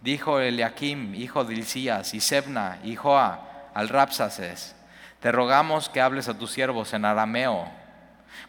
[0.00, 4.74] dijo Eliakim, hijo de Ilcías, y Sebna, y Joa, al Rapsaces,
[5.20, 7.70] te rogamos que hables a tus siervos en arameo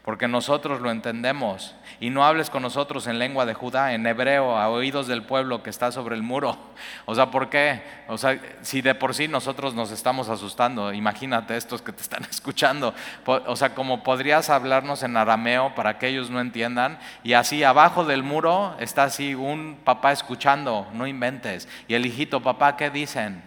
[0.04, 1.76] porque nosotros lo entendemos.
[2.04, 5.63] Y no hables con nosotros en lengua de Judá, en hebreo, a oídos del pueblo
[5.63, 6.58] que está sobre el muro.
[7.06, 7.82] O sea, ¿por qué?
[8.10, 12.24] O sea, si de por sí nosotros nos estamos asustando, imagínate estos que te están
[12.30, 12.94] escuchando.
[13.26, 17.00] O sea, como podrías hablarnos en arameo para que ellos no entiendan.
[17.24, 21.70] Y así abajo del muro está así un papá escuchando, no inventes.
[21.88, 23.42] Y el hijito, papá, ¿qué dicen?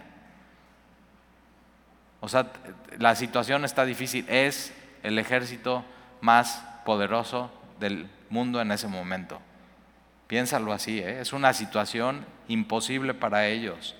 [2.21, 2.47] O sea,
[2.97, 4.25] la situación está difícil.
[4.27, 5.85] Es el ejército
[6.21, 9.39] más poderoso del mundo en ese momento.
[10.27, 11.21] Piénsalo así, ¿eh?
[11.21, 13.95] es una situación imposible para ellos.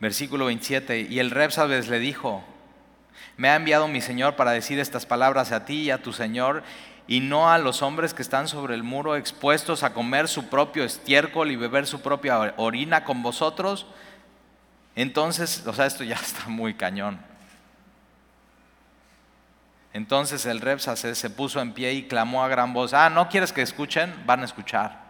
[0.00, 2.44] Versículo 27, y el Repsabes le dijo,
[3.36, 6.62] me ha enviado mi Señor para decir estas palabras a ti y a tu Señor,
[7.08, 10.84] y no a los hombres que están sobre el muro expuestos a comer su propio
[10.84, 13.86] estiércol y beber su propia orina con vosotros.
[14.96, 17.20] Entonces, o sea, esto ya está muy cañón.
[19.96, 23.54] Entonces el Repsaces se puso en pie y clamó a gran voz, ah, ¿no quieres
[23.54, 24.14] que escuchen?
[24.26, 25.00] Van a escuchar.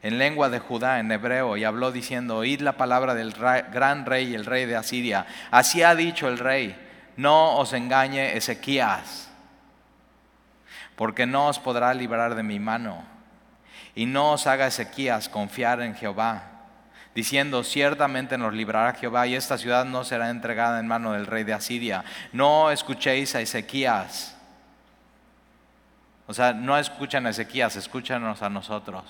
[0.00, 4.32] En lengua de Judá, en hebreo, y habló diciendo, oíd la palabra del gran rey,
[4.32, 5.26] el rey de Asiria.
[5.50, 6.76] Así ha dicho el rey,
[7.16, 9.28] no os engañe Ezequías,
[10.94, 13.02] porque no os podrá librar de mi mano.
[13.96, 16.55] Y no os haga Ezequías confiar en Jehová
[17.16, 21.44] diciendo, ciertamente nos librará Jehová y esta ciudad no será entregada en mano del rey
[21.44, 22.04] de Asiria.
[22.30, 24.36] No escuchéis a Ezequías.
[26.26, 29.02] O sea, no escuchan a Ezequías, escúchanos a nosotros.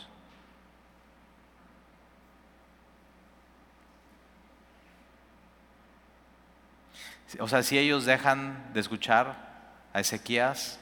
[7.40, 9.34] O sea, si ellos dejan de escuchar
[9.92, 10.78] a Ezequías,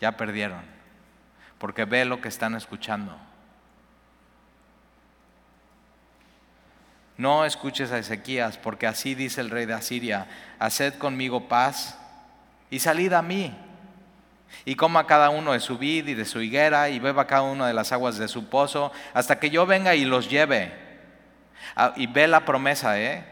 [0.00, 0.62] ya perdieron,
[1.58, 3.14] porque ve lo que están escuchando.
[7.22, 10.26] No escuches a Ezequías, porque así dice el rey de Asiria,
[10.58, 11.96] haced conmigo paz
[12.68, 13.56] y salid a mí.
[14.64, 17.64] Y coma cada uno de su vid y de su higuera y beba cada uno
[17.64, 20.72] de las aguas de su pozo, hasta que yo venga y los lleve.
[21.76, 23.24] Ah, y ve la promesa, ¿eh?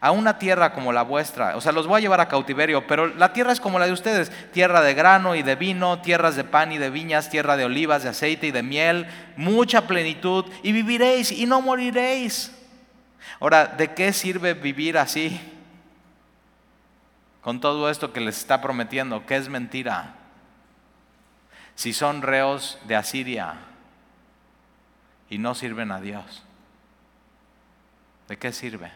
[0.00, 1.56] A una tierra como la vuestra.
[1.56, 3.92] O sea, los voy a llevar a cautiverio, pero la tierra es como la de
[3.92, 4.32] ustedes.
[4.50, 8.02] Tierra de grano y de vino, tierras de pan y de viñas, tierra de olivas,
[8.02, 10.46] de aceite y de miel, mucha plenitud.
[10.64, 12.50] Y viviréis y no moriréis.
[13.40, 15.40] Ahora, ¿de qué sirve vivir así?
[17.42, 20.14] Con todo esto que les está prometiendo, que es mentira.
[21.74, 23.54] Si son reos de Asiria
[25.28, 26.42] y no sirven a Dios,
[28.28, 28.92] ¿de qué sirve?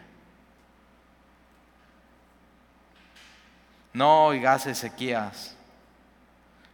[3.92, 5.56] No oigas Ezequías,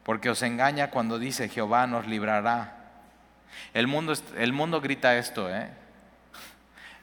[0.04, 2.84] porque os engaña cuando dice Jehová nos librará.
[3.72, 5.70] El mundo, el mundo grita esto, ¿eh?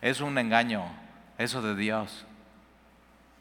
[0.01, 0.83] Es un engaño,
[1.37, 2.25] eso de Dios.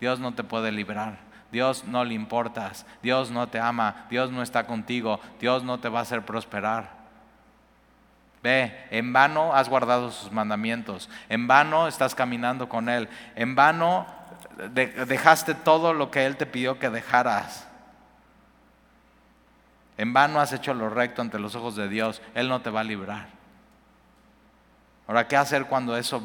[0.01, 1.19] Dios no te puede librar.
[1.51, 2.87] Dios no le importas.
[3.03, 4.07] Dios no te ama.
[4.09, 5.21] Dios no está contigo.
[5.41, 7.01] Dios no te va a hacer prosperar.
[8.43, 11.11] Ve, en vano has guardado sus mandamientos.
[11.29, 13.09] En vano estás caminando con Él.
[13.37, 14.07] En vano
[14.75, 17.67] dejaste todo lo que Él te pidió que dejaras.
[19.99, 22.23] En vano has hecho lo recto ante los ojos de Dios.
[22.35, 23.29] Él no te va a librar.
[25.07, 26.23] Ahora, ¿qué hacer cuando eso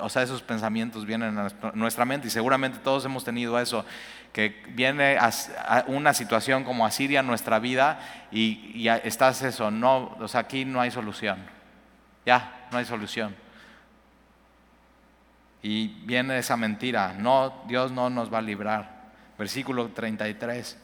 [0.00, 3.84] o sea, esos pensamientos vienen a nuestra mente y seguramente todos hemos tenido eso,
[4.32, 5.18] que viene
[5.86, 8.00] una situación como Asiria en nuestra vida
[8.30, 11.38] y, y estás eso, no, o sea, aquí no hay solución,
[12.24, 13.34] ya, no hay solución.
[15.62, 18.98] Y viene esa mentira, no, Dios no nos va a librar.
[19.38, 20.78] Versículo 33.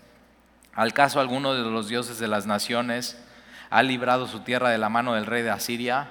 [0.74, 3.22] ¿Al caso alguno de los dioses de las naciones
[3.70, 6.08] ha librado su tierra de la mano del rey de Asiria?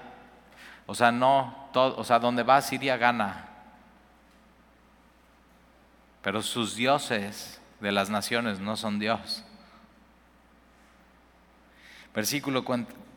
[0.85, 3.45] O sea, no, o sea, donde va Siria gana.
[6.21, 9.43] Pero sus dioses de las naciones no son Dios.
[12.13, 12.63] Versículo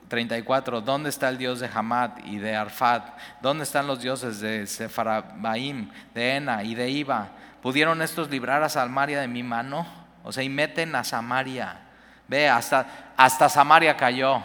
[0.08, 3.02] 34, ¿dónde está el Dios de Hamad y de Arfad?
[3.42, 7.28] ¿Dónde están los dioses de Sefarabaim, de Ena y de Iba?
[7.62, 9.86] ¿Pudieron estos librar a Samaria de mi mano?
[10.24, 11.80] O sea, y meten a Samaria.
[12.26, 14.42] Ve, hasta, hasta Samaria cayó.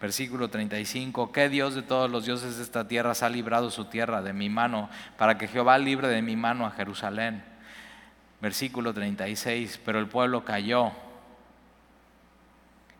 [0.00, 4.22] Versículo 35, ¿qué Dios de todos los dioses de esta tierra ha librado su tierra
[4.22, 7.42] de mi mano para que Jehová libre de mi mano a Jerusalén?
[8.40, 10.92] Versículo 36, pero el pueblo cayó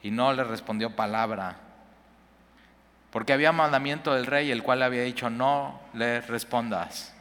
[0.02, 1.58] y no le respondió palabra,
[3.12, 7.14] porque había mandamiento del rey, el cual le había dicho, no le respondas.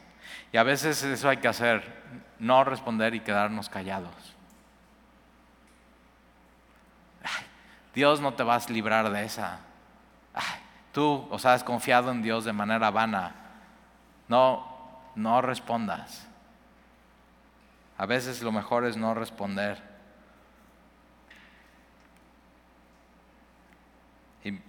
[0.52, 1.84] Y a veces eso hay que hacer,
[2.40, 4.34] no responder y quedarnos callados.
[7.94, 9.60] Dios no te vas a librar de esa
[10.92, 13.34] tú, o sea, has confiado en Dios de manera vana.
[14.28, 14.66] No,
[15.14, 16.26] no respondas.
[17.96, 19.82] A veces lo mejor es no responder.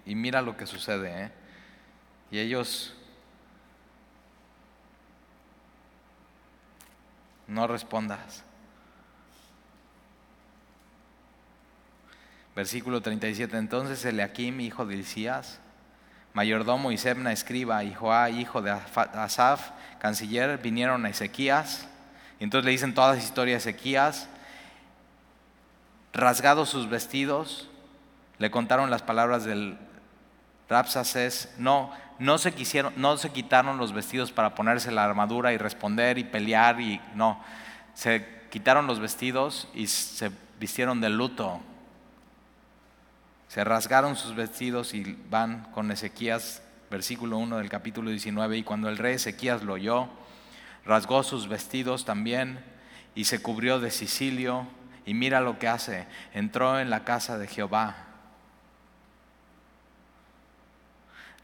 [0.06, 1.26] Y, mira lo que sucede.
[1.26, 1.32] ¿eh?
[2.32, 2.96] Y ellos
[7.48, 8.44] no respondas.
[12.60, 13.58] Versículo 37.
[13.58, 15.62] Entonces Eliakim, hijo de Isías,
[16.34, 19.70] mayordomo y Sebna, escriba, y Joá, hijo de Asaf,
[20.00, 21.88] canciller, vinieron a Ezequías.
[22.38, 24.28] Y entonces le dicen todas las historias de Ezequías.
[26.12, 27.70] Rasgados sus vestidos,
[28.40, 29.78] le contaron las palabras del
[30.68, 31.56] Rapsaces.
[31.58, 36.18] No, no se, quisieron, no se quitaron los vestidos para ponerse la armadura y responder
[36.18, 36.82] y pelear.
[36.82, 37.42] y No,
[37.94, 41.62] se quitaron los vestidos y se vistieron de luto
[43.50, 48.90] se rasgaron sus vestidos y van con Ezequías, versículo 1 del capítulo 19, y cuando
[48.90, 50.08] el rey Ezequías lo oyó,
[50.86, 52.64] rasgó sus vestidos también
[53.16, 54.68] y se cubrió de Sicilio,
[55.04, 58.06] y mira lo que hace, entró en la casa de Jehová,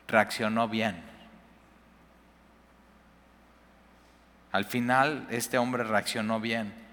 [0.07, 1.03] reaccionó bien.
[4.51, 6.84] Al final este hombre reaccionó bien.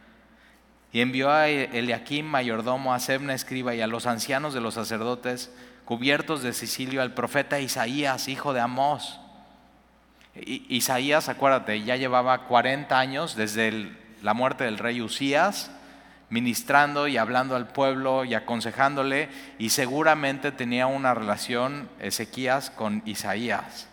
[0.92, 5.50] Y envió a Eliakim, mayordomo, a Sebna, escriba, y a los ancianos de los sacerdotes,
[5.87, 9.18] cubiertos de Sicilio, al profeta Isaías, hijo de Amós.
[10.35, 13.90] Isaías, acuérdate, ya llevaba 40 años desde
[14.22, 15.70] la muerte del rey Usías,
[16.28, 23.88] ministrando y hablando al pueblo y aconsejándole, y seguramente tenía una relación Ezequías con Isaías.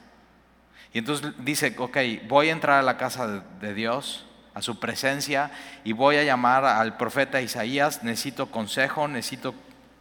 [0.94, 4.26] Y entonces dice, ok, voy a entrar a la casa de Dios
[4.60, 5.52] a su presencia
[5.84, 9.56] y voy a llamar al profeta Isaías, necesito consejo, necesito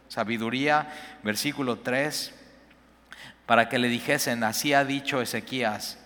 [0.09, 0.91] sabiduría,
[1.23, 2.35] versículo 3,
[3.45, 5.97] para que le dijesen, así ha dicho Ezequías,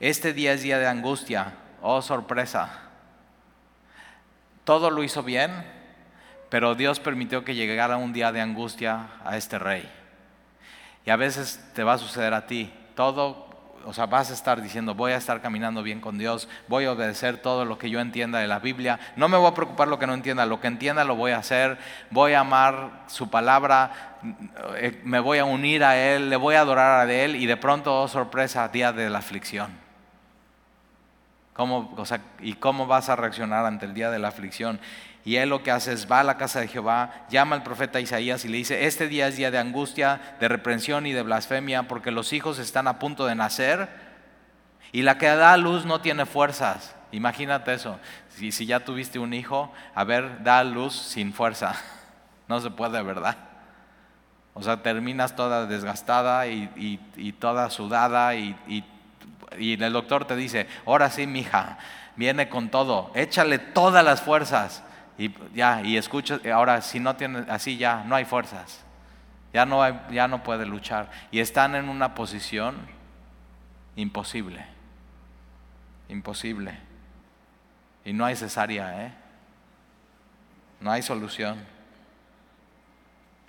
[0.00, 2.70] este día es día de angustia, oh sorpresa,
[4.64, 5.52] todo lo hizo bien,
[6.48, 9.88] pero Dios permitió que llegara un día de angustia a este rey.
[11.04, 13.47] Y a veces te va a suceder a ti, todo
[13.88, 16.92] o sea, vas a estar diciendo, voy a estar caminando bien con Dios, voy a
[16.92, 19.98] obedecer todo lo que yo entienda de la Biblia, no me voy a preocupar lo
[19.98, 21.78] que no entienda, lo que entienda lo voy a hacer,
[22.10, 24.18] voy a amar su palabra,
[24.76, 27.56] eh, me voy a unir a Él, le voy a adorar a Él y de
[27.56, 29.72] pronto, oh sorpresa, día de la aflicción.
[31.54, 34.78] ¿Cómo, o sea, ¿Y cómo vas a reaccionar ante el día de la aflicción?
[35.28, 38.00] Y él lo que hace es va a la casa de Jehová, llama al profeta
[38.00, 41.82] Isaías y le dice, este día es día de angustia, de reprensión y de blasfemia,
[41.82, 43.90] porque los hijos están a punto de nacer
[44.90, 46.96] y la que da luz no tiene fuerzas.
[47.12, 47.98] Imagínate eso,
[48.30, 51.74] si, si ya tuviste un hijo, a ver, da luz sin fuerza.
[52.48, 53.36] No se puede, ¿verdad?
[54.54, 58.56] O sea, terminas toda desgastada y, toda sudada y,
[59.58, 61.76] y, el doctor te dice, ahora sí, mija,
[62.16, 64.84] viene con todo, échale todas las fuerzas.
[65.18, 68.84] Y ya, y escucha, ahora si no tiene, así ya, no hay fuerzas.
[69.52, 71.10] Ya no, hay, ya no puede luchar.
[71.32, 72.76] Y están en una posición
[73.96, 74.64] imposible.
[76.08, 76.78] Imposible.
[78.04, 79.12] Y no hay cesárea, ¿eh?
[80.80, 81.58] No hay solución.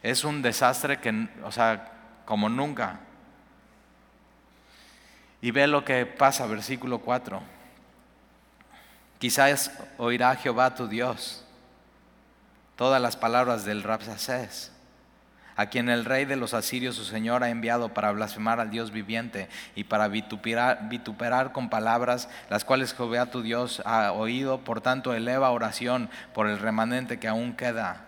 [0.01, 1.91] Es un desastre que, o sea,
[2.25, 3.01] como nunca.
[5.39, 7.39] Y ve lo que pasa, versículo 4.
[9.19, 11.45] Quizás oirá Jehová tu Dios
[12.80, 14.72] todas las palabras del Rapsacés,
[15.58, 18.92] a quien el rey de los asirios, su señor, ha enviado para blasfemar al Dios
[18.92, 24.60] viviente y para vituperar, vituperar con palabras las cuales Jehová tu Dios ha oído.
[24.60, 28.06] Por tanto, eleva oración por el remanente que aún queda.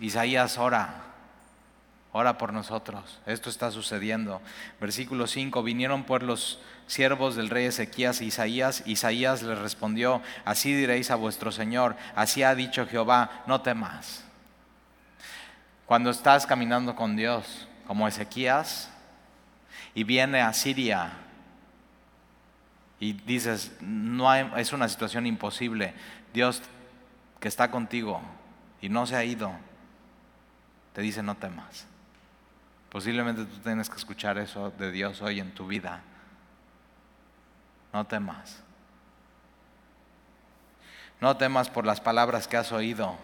[0.00, 1.04] Isaías ora.
[2.10, 3.20] Ora por nosotros.
[3.24, 4.42] Esto está sucediendo.
[4.80, 5.62] Versículo 5.
[5.62, 8.82] Vinieron por los siervos del rey Ezequías e Isaías.
[8.86, 14.24] Isaías les respondió, así diréis a vuestro Señor, así ha dicho Jehová, no temas.
[15.86, 18.90] Cuando estás caminando con Dios, como Ezequías,
[19.94, 21.12] y viene a Siria,
[22.98, 25.94] y dices, no es una situación imposible,
[26.32, 26.62] Dios
[27.40, 28.20] que está contigo
[28.80, 29.52] y no se ha ido,
[30.92, 31.86] te dice, no temas.
[32.90, 36.02] Posiblemente tú tienes que escuchar eso de Dios hoy en tu vida.
[37.96, 38.62] No temas.
[41.18, 43.16] No temas por las palabras que has oído,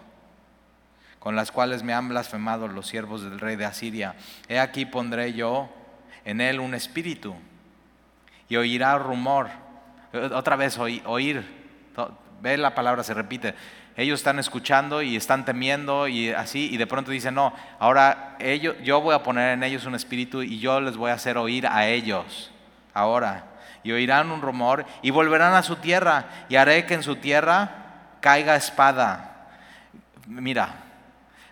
[1.19, 4.15] con las cuales me han blasfemado los siervos del rey de Asiria.
[4.49, 5.69] He aquí pondré yo
[6.25, 7.35] en él un espíritu
[8.49, 9.51] y oirá rumor.
[10.33, 11.45] Otra vez oír.
[12.41, 13.55] Ve la palabra, se repite.
[13.95, 18.39] Ellos están escuchando y están temiendo y así, y de pronto dicen, no, ahora
[18.83, 21.67] yo voy a poner en ellos un espíritu y yo les voy a hacer oír
[21.67, 22.51] a ellos.
[22.95, 23.51] Ahora.
[23.85, 27.71] Y oirán un rumor y volverán a su tierra y haré que en su tierra
[28.21, 29.49] caiga espada.
[30.27, 30.77] Mira,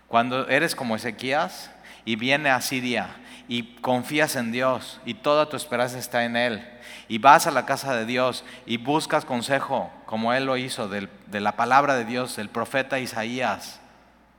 [0.06, 1.70] cuando eres como Ezequías
[2.04, 3.08] y viene a Siria
[3.48, 6.66] y confías en Dios y toda tu esperanza está en Él
[7.08, 11.08] y vas a la casa de Dios y buscas consejo como Él lo hizo de
[11.40, 13.80] la palabra de Dios, del profeta Isaías.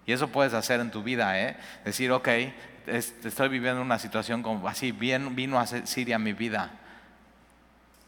[0.06, 1.58] Y eso puedes hacer en tu vida, ¿eh?
[1.86, 2.28] Decir, ok,
[2.88, 6.72] estoy viviendo una situación como así, bien, vino a Siria mi vida.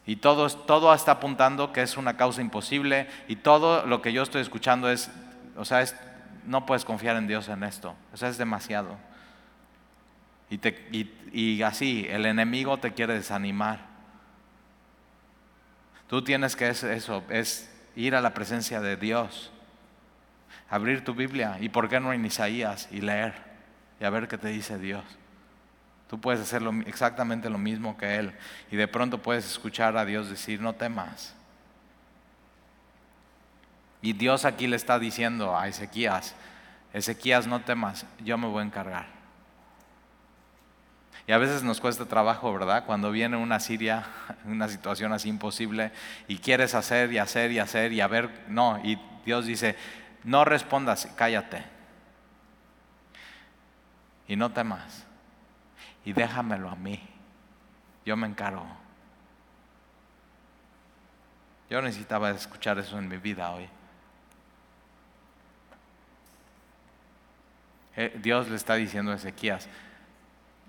[0.06, 4.24] Y todo, todo está apuntando que es una causa imposible y todo lo que yo
[4.24, 5.10] estoy escuchando es,
[5.56, 5.96] o sea, es,
[6.46, 8.98] no puedes confiar en Dios en esto, o sea, es demasiado.
[10.50, 10.88] Y, te,
[11.32, 13.94] y así, el enemigo te quiere desanimar.
[16.14, 19.52] Tú tienes que eso, es ir a la presencia de Dios,
[20.70, 23.34] abrir tu Biblia y por qué no en Isaías y leer
[24.00, 25.04] y a ver qué te dice Dios.
[26.14, 28.34] Tú puedes hacer exactamente lo mismo que Él
[28.70, 31.34] y de pronto puedes escuchar a Dios decir, no temas.
[34.00, 36.36] Y Dios aquí le está diciendo a Ezequías,
[36.94, 39.08] Ezequías, no temas, yo me voy a encargar.
[41.26, 42.86] Y a veces nos cuesta trabajo, ¿verdad?
[42.86, 44.06] Cuando viene una Siria,
[44.46, 45.92] una situación así imposible,
[46.28, 49.76] y quieres hacer y hacer y hacer y a ver, no, y Dios dice,
[50.24, 51.64] no respondas, cállate.
[54.28, 55.08] Y no temas
[56.06, 57.00] y déjamelo a mí.
[58.06, 58.66] Yo me encargo.
[61.70, 63.70] Yo necesitaba escuchar eso en mi vida hoy.
[67.96, 69.70] Eh, Dios le está diciendo a Ezequías,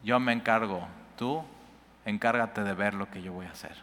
[0.02, 1.42] yo me encargo, tú
[2.04, 3.76] encárgate de ver lo que yo voy a hacer.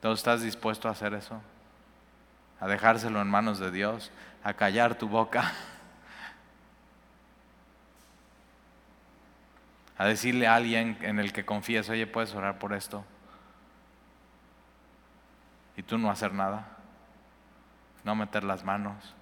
[0.00, 1.40] ¿Tú estás dispuesto a hacer eso?
[2.58, 4.10] A dejárselo en manos de Dios
[4.44, 5.52] a callar tu boca,
[9.98, 13.04] a decirle a alguien en el que confíes, oye, puedes orar por esto,
[15.76, 16.66] y tú no hacer nada,
[18.04, 19.14] no meter las manos,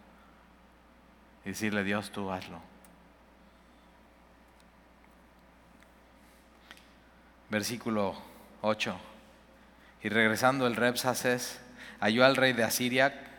[1.44, 2.60] y decirle, Dios, tú hazlo.
[7.50, 8.14] Versículo
[8.62, 8.96] 8.
[10.02, 11.60] Y regresando el Repsaces
[12.00, 13.29] halló al rey de Asiria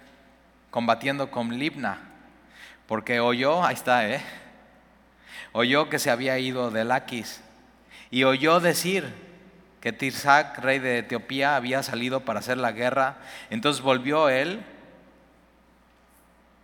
[0.72, 2.00] combatiendo con Libna,
[2.88, 4.22] porque oyó, ahí está, ¿eh?
[5.52, 7.42] oyó que se había ido de Laquis
[8.10, 9.14] y oyó decir
[9.80, 13.18] que Tirsac, rey de Etiopía, había salido para hacer la guerra.
[13.50, 14.64] Entonces volvió él.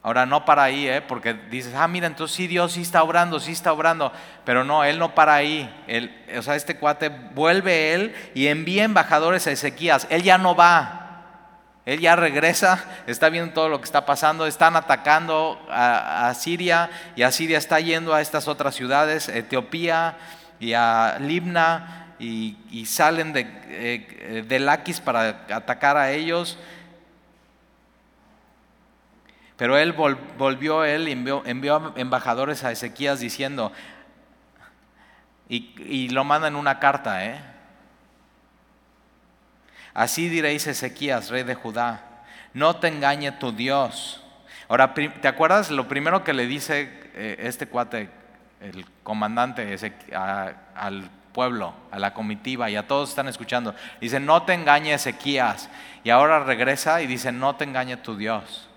[0.03, 1.01] Ahora no para ahí, ¿eh?
[1.01, 4.13] porque dices, ah, mira, entonces sí, Dios sí está obrando, sí está obrando.
[4.45, 5.83] Pero no, él no para ahí.
[5.87, 10.05] Él, o sea, este cuate vuelve él y envía embajadores a Ezequías.
[10.11, 11.06] Él ya no va.
[11.87, 17.21] Él ya regresa, está viendo todo lo que está pasando, están atacando a, Siria y
[17.21, 20.17] a Siria está yendo a estas otras ciudades, Etiopía
[20.59, 26.59] y a Libna, y, salen de, eh, de Laquis para atacar a ellos.
[29.55, 33.71] Pero él volvió, él envió, envió embajadores a Ezequías diciendo,
[35.47, 37.39] y, y lo manda en una carta, ¿eh?
[39.97, 42.21] Así diréis Ezequías, rey de Judá,
[42.53, 44.23] no te engañe tu Dios.
[44.67, 48.07] Ahora, ¿te acuerdas lo primero que le dice eh, este cuate,
[48.61, 49.75] el comandante
[50.75, 53.73] al pueblo, a la comitiva y a todos están escuchando?
[53.99, 55.67] Dice, no te engañe Ezequías.
[56.03, 58.69] Y ahora regresa y dice, no te engañe tu Dios,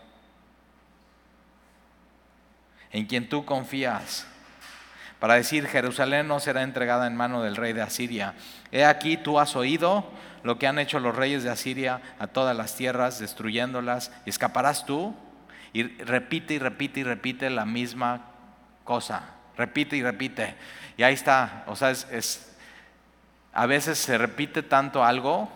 [2.92, 4.26] en quien tú confías
[5.18, 8.32] para decir, Jerusalén no será entregada en mano del rey de Asiria.
[8.72, 10.10] He aquí, tú has oído
[10.42, 14.12] lo que han hecho los reyes de Asiria a todas las tierras, destruyéndolas.
[14.26, 15.14] ¿Escaparás tú?
[15.72, 18.22] Y repite y repite y repite la misma
[18.84, 19.22] cosa.
[19.56, 20.54] Repite y repite.
[20.96, 21.64] Y ahí está.
[21.66, 22.56] O sea, es,
[23.52, 25.50] a veces se repite tanto algo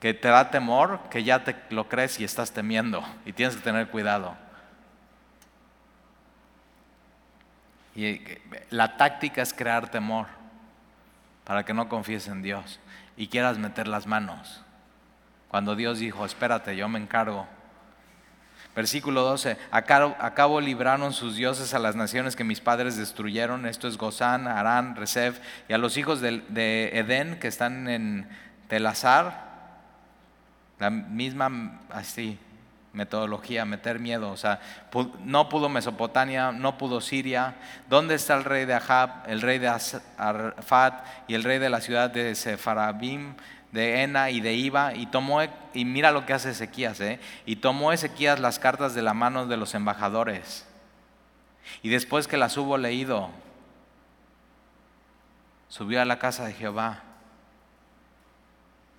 [0.00, 3.02] que te da temor que ya te lo crees y estás temiendo.
[3.24, 4.36] Y tienes que tener cuidado.
[7.94, 8.20] Y
[8.68, 10.26] la táctica es crear temor
[11.44, 12.78] para que no confíes en Dios
[13.16, 14.62] y quieras meter las manos.
[15.48, 17.46] Cuando Dios dijo, espérate, yo me encargo.
[18.74, 19.82] Versículo 12, a
[20.34, 24.96] cabo libraron sus dioses a las naciones que mis padres destruyeron, esto es Gozán, Arán,
[24.96, 28.28] Resef, y a los hijos de, de Edén que están en
[28.68, 29.46] Telazar,
[30.78, 32.38] la misma así
[32.96, 34.58] metodología, meter miedo, o sea,
[35.22, 37.54] no pudo Mesopotamia, no pudo Siria,
[37.90, 41.80] ¿dónde está el rey de Ahab, el rey de Arfat y el rey de la
[41.80, 43.34] ciudad de Sefarabim?
[43.72, 45.42] de Ena y de Iba, y tomó,
[45.74, 47.20] y mira lo que hace Ezequías, ¿eh?
[47.44, 50.64] y tomó Ezequías las cartas de la mano de los embajadores,
[51.82, 53.28] y después que las hubo leído,
[55.68, 57.02] subió a la casa de Jehová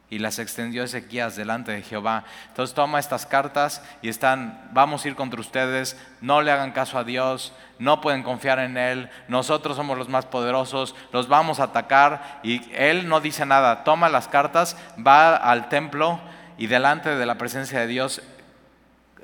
[0.09, 2.23] y las extendió Ezequías delante de Jehová.
[2.47, 6.97] Entonces toma estas cartas y están, vamos a ir contra ustedes, no le hagan caso
[6.97, 11.65] a Dios, no pueden confiar en Él, nosotros somos los más poderosos, los vamos a
[11.65, 16.19] atacar y Él no dice nada, toma las cartas, va al templo
[16.57, 18.21] y delante de la presencia de Dios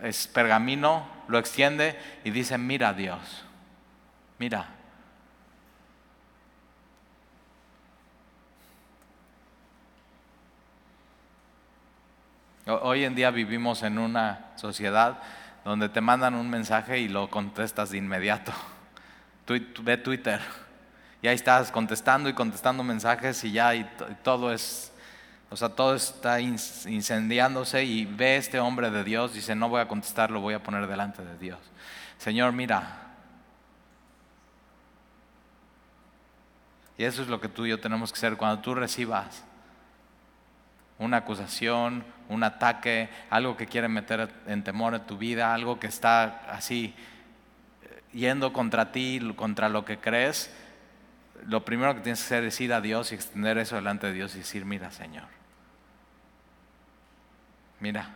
[0.01, 3.45] es pergamino, lo extiende y dice, mira Dios,
[4.37, 4.82] mira.
[12.65, 15.17] Hoy en día vivimos en una sociedad
[15.65, 18.53] donde te mandan un mensaje y lo contestas de inmediato.
[19.81, 20.39] Ve Twitter
[21.21, 23.85] y ahí estás contestando y contestando mensajes y ya y
[24.23, 24.93] todo es,
[25.49, 29.87] o sea, todo está incendiándose y ve este hombre de Dios, dice, no voy a
[29.89, 31.59] contestar, lo voy a poner delante de Dios.
[32.17, 32.99] Señor, mira.
[36.97, 39.43] Y eso es lo que tú y yo tenemos que hacer cuando tú recibas
[41.03, 45.87] una acusación, un ataque, algo que quiere meter en temor en tu vida, algo que
[45.87, 46.95] está así
[47.83, 50.53] eh, yendo contra ti, contra lo que crees,
[51.45, 54.13] lo primero que tienes que hacer es ir a Dios y extender eso delante de
[54.13, 55.27] Dios y decir, mira Señor,
[57.79, 58.09] mira,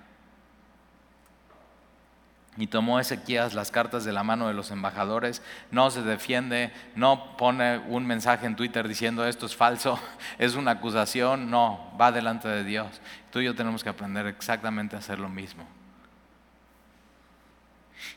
[2.58, 7.38] y tomó Ezequías las cartas de la mano de los embajadores, no se defiende, no
[7.38, 10.00] pone un mensaje en Twitter diciendo esto es falso,
[10.40, 13.02] es una acusación, no, va delante de Dios.
[13.32, 15.66] Tú y yo tenemos que aprender exactamente a hacer lo mismo.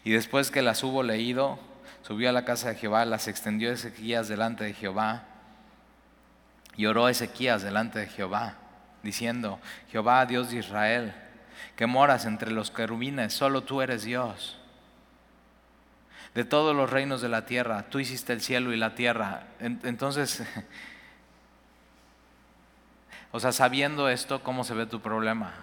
[0.04, 1.58] Y después que las hubo leído,
[2.02, 5.24] subió a la casa de Jehová, las extendió Ezequías delante de Jehová
[6.76, 8.54] y oró Ezequías delante de Jehová,
[9.02, 9.58] diciendo,
[9.90, 11.14] Jehová, Dios de Israel,
[11.80, 14.58] que moras entre los querubines, solo tú eres Dios.
[16.34, 19.44] De todos los reinos de la tierra, tú hiciste el cielo y la tierra.
[19.60, 20.42] Entonces,
[23.32, 25.54] o sea, sabiendo esto, ¿cómo se ve tu problema?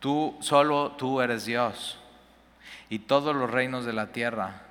[0.00, 2.00] Tú, solo tú eres Dios.
[2.88, 4.62] Y todos los reinos de la tierra,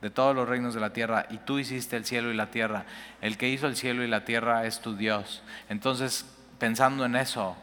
[0.00, 2.84] de todos los reinos de la tierra, y tú hiciste el cielo y la tierra.
[3.20, 5.44] El que hizo el cielo y la tierra es tu Dios.
[5.68, 7.56] Entonces, pensando en eso,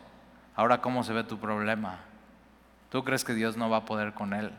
[0.56, 2.00] ahora cómo se ve tu problema.
[2.90, 4.52] ¿Tú crees que Dios no va a poder con él?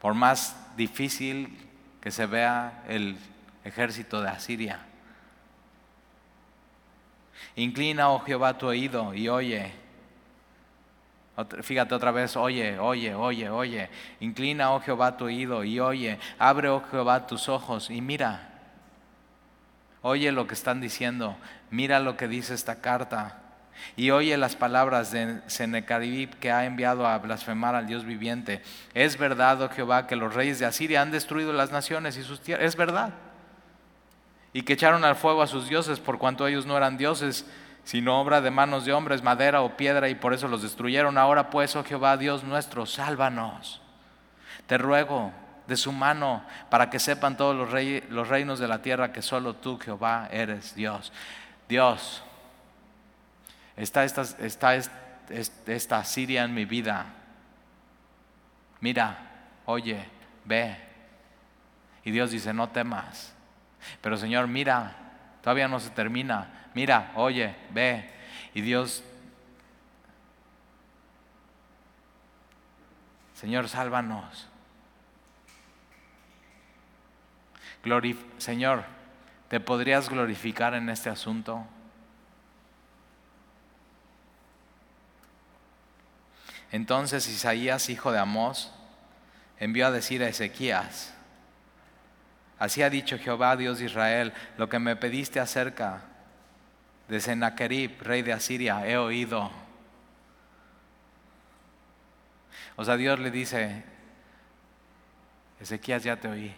[0.00, 1.68] Por más difícil
[2.00, 3.18] que se vea el
[3.64, 4.80] ejército de Asiria.
[7.56, 9.72] Inclina, oh Jehová, tu oído y oye.
[11.62, 13.90] Fíjate otra vez, oye, oye, oye, oye.
[14.20, 16.18] Inclina, oh Jehová, tu oído y oye.
[16.38, 18.49] Abre, oh Jehová, tus ojos y mira.
[20.02, 21.36] Oye lo que están diciendo,
[21.70, 23.36] mira lo que dice esta carta.
[23.96, 28.62] Y oye las palabras de Sennacherib que ha enviado a blasfemar al Dios viviente.
[28.94, 32.40] Es verdad, oh Jehová, que los reyes de Asiria han destruido las naciones y sus
[32.40, 32.66] tierras.
[32.66, 33.14] Es verdad.
[34.52, 37.46] Y que echaron al fuego a sus dioses por cuanto ellos no eran dioses,
[37.84, 41.16] sino obra de manos de hombres, madera o piedra, y por eso los destruyeron.
[41.18, 43.80] Ahora pues, oh Jehová, Dios nuestro, sálvanos.
[44.66, 45.32] Te ruego
[45.70, 47.70] de su mano, para que sepan todos los,
[48.10, 51.12] los reinos de la tierra que solo tú, Jehová, eres Dios.
[51.68, 52.24] Dios,
[53.76, 54.74] está esta, está
[55.68, 57.06] esta Siria en mi vida.
[58.80, 59.16] Mira,
[59.64, 60.04] oye,
[60.44, 60.76] ve.
[62.02, 63.32] Y Dios dice, no temas.
[64.00, 64.96] Pero Señor, mira,
[65.40, 66.68] todavía no se termina.
[66.74, 68.10] Mira, oye, ve.
[68.54, 69.04] Y Dios,
[73.34, 74.49] Señor, sálvanos.
[78.38, 78.84] Señor,
[79.48, 81.66] ¿te podrías glorificar en este asunto?
[86.72, 88.72] Entonces Isaías, hijo de Amós,
[89.58, 91.12] envió a decir a Ezequías,
[92.58, 96.02] así ha dicho Jehová, Dios de Israel, lo que me pediste acerca
[97.08, 99.50] de Sennacherib, rey de Asiria, he oído.
[102.76, 103.82] O sea, Dios le dice,
[105.60, 106.54] Ezequías, ya te oí.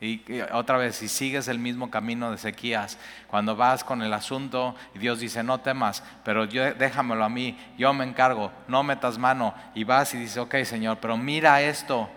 [0.00, 0.22] Y,
[0.52, 5.20] otra vez, si sigues el mismo camino de Ezequías, cuando vas con el asunto Dios
[5.20, 10.14] dice, no temas, pero déjamelo a mí, yo me encargo, no metas mano, y vas
[10.14, 12.08] y dices, ok Señor, pero mira esto,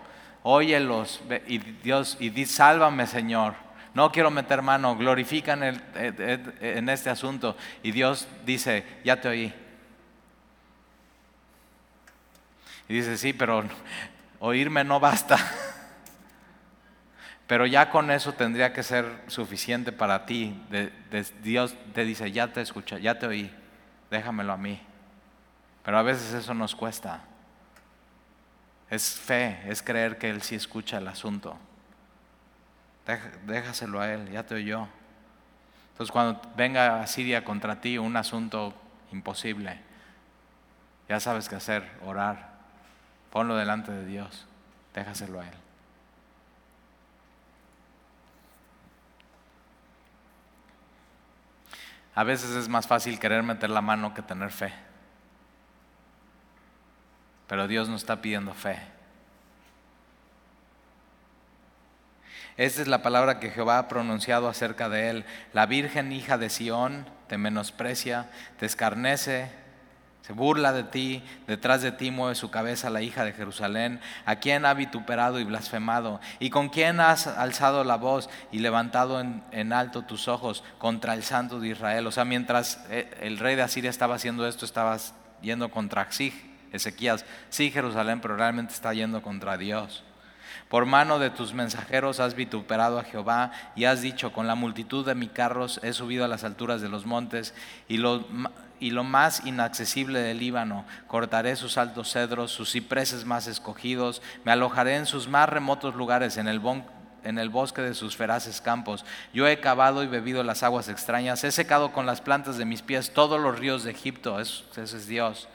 [0.42, 3.54] óyelos, y Dios, y di, sálvame Señor,
[3.92, 5.82] no quiero meter mano, glorifica en,
[6.60, 9.54] en este asunto, y Dios dice, ya te oí.
[12.88, 13.64] Y dice, sí, pero
[14.40, 15.38] oírme no basta.
[17.46, 20.58] Pero ya con eso tendría que ser suficiente para ti.
[21.42, 23.50] Dios te dice, ya te escuché, ya te oí,
[24.10, 24.80] déjamelo a mí.
[25.84, 27.20] Pero a veces eso nos cuesta.
[28.88, 31.56] Es fe, es creer que Él sí escucha el asunto.
[33.46, 34.88] Déjaselo a Él, ya te oyó.
[35.92, 38.74] Entonces cuando venga a Siria contra ti un asunto
[39.12, 39.78] imposible,
[41.08, 42.54] ya sabes qué hacer, orar.
[43.30, 44.46] Ponlo delante de Dios,
[44.94, 45.63] déjaselo a Él.
[52.14, 54.72] A veces es más fácil querer meter la mano que tener fe.
[57.48, 58.78] Pero Dios nos está pidiendo fe.
[62.56, 65.24] Esta es la palabra que Jehová ha pronunciado acerca de él.
[65.52, 69.50] La Virgen hija de Sión te menosprecia, te escarnece,
[70.26, 74.36] se burla de ti, detrás de ti mueve su cabeza la hija de Jerusalén, a
[74.36, 79.72] quien ha vituperado y blasfemado, y con quien has alzado la voz y levantado en,
[79.74, 82.06] alto tus ojos contra el santo de Israel.
[82.06, 86.08] O sea, mientras eh, el rey de Asiria estaba haciendo esto, estabas yendo contra
[86.72, 90.04] Ezequías, sí Jerusalén, pero realmente está yendo contra Dios.
[90.70, 95.04] Por mano de tus mensajeros has vituperado a Jehová y has dicho, con la multitud
[95.04, 97.54] de mis carros he subido a las alturas de los montes
[97.88, 98.26] y lo,
[98.80, 100.84] y lo más inaccesible del Líbano.
[101.06, 106.36] Cortaré sus altos cedros, sus cipreses más escogidos, me alojaré en sus más remotos lugares,
[106.36, 106.60] en el,
[107.48, 109.04] bosque de sus feraces campos.
[109.32, 112.82] Yo he cavado y bebido las aguas extrañas, he secado con las plantas de mis
[112.82, 114.40] pies todos los ríos de Egipto.
[114.40, 115.48] ese es Dios.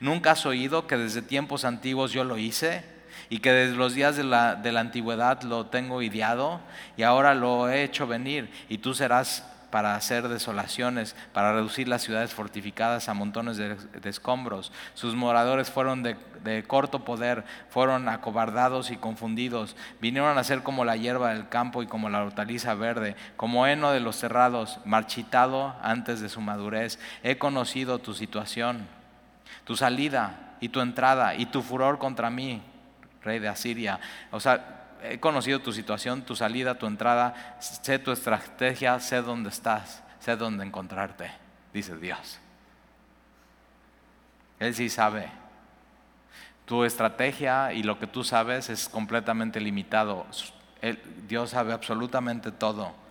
[0.00, 2.94] ¿Nunca has oído que desde tiempos antiguos yo lo hice?
[3.30, 6.60] y que desde los días de la, de la, antigüedad lo tengo ideado
[6.96, 9.44] y ahora lo he hecho venir y tú serás
[9.74, 14.70] para hacer desolaciones, para reducir las ciudades fortificadas a montones de, escombros.
[14.94, 16.14] Sus moradores fueron de,
[16.44, 19.74] de, corto poder, fueron acobardados y confundidos.
[20.00, 23.90] Vinieron a ser como la hierba del campo y como la hortaliza verde, como heno
[23.90, 27.00] de los cerrados, marchitado antes de su madurez.
[27.24, 28.86] He conocido tu situación,
[29.64, 32.62] tu salida y tu entrada y tu furor contra mí,
[33.24, 33.98] rey de Asiria.
[34.30, 39.50] O sea, he conocido tu situación, tu salida, tu entrada, sé tu estrategia, sé dónde
[39.50, 41.30] estás, sé dónde encontrarte,
[41.72, 42.40] dice Dios.
[44.58, 45.30] Él sí sabe.
[46.64, 50.26] Tu estrategia y lo que tú sabes es completamente limitado.
[51.28, 53.03] Dios sabe absolutamente todo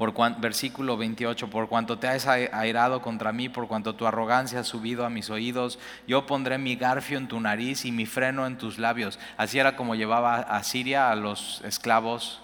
[0.00, 4.64] por versículo 28, por cuanto te has airado contra mí, por cuanto tu arrogancia ha
[4.64, 8.56] subido a mis oídos, yo pondré mi garfio en tu nariz y mi freno en
[8.56, 9.18] tus labios.
[9.36, 12.40] Así era como llevaba a Siria a los esclavos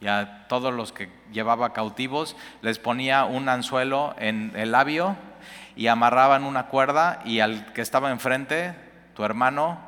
[0.00, 5.16] y a todos los que llevaba cautivos, les ponía un anzuelo en el labio
[5.74, 8.76] y amarraban una cuerda y al que estaba enfrente,
[9.16, 9.80] tu hermano,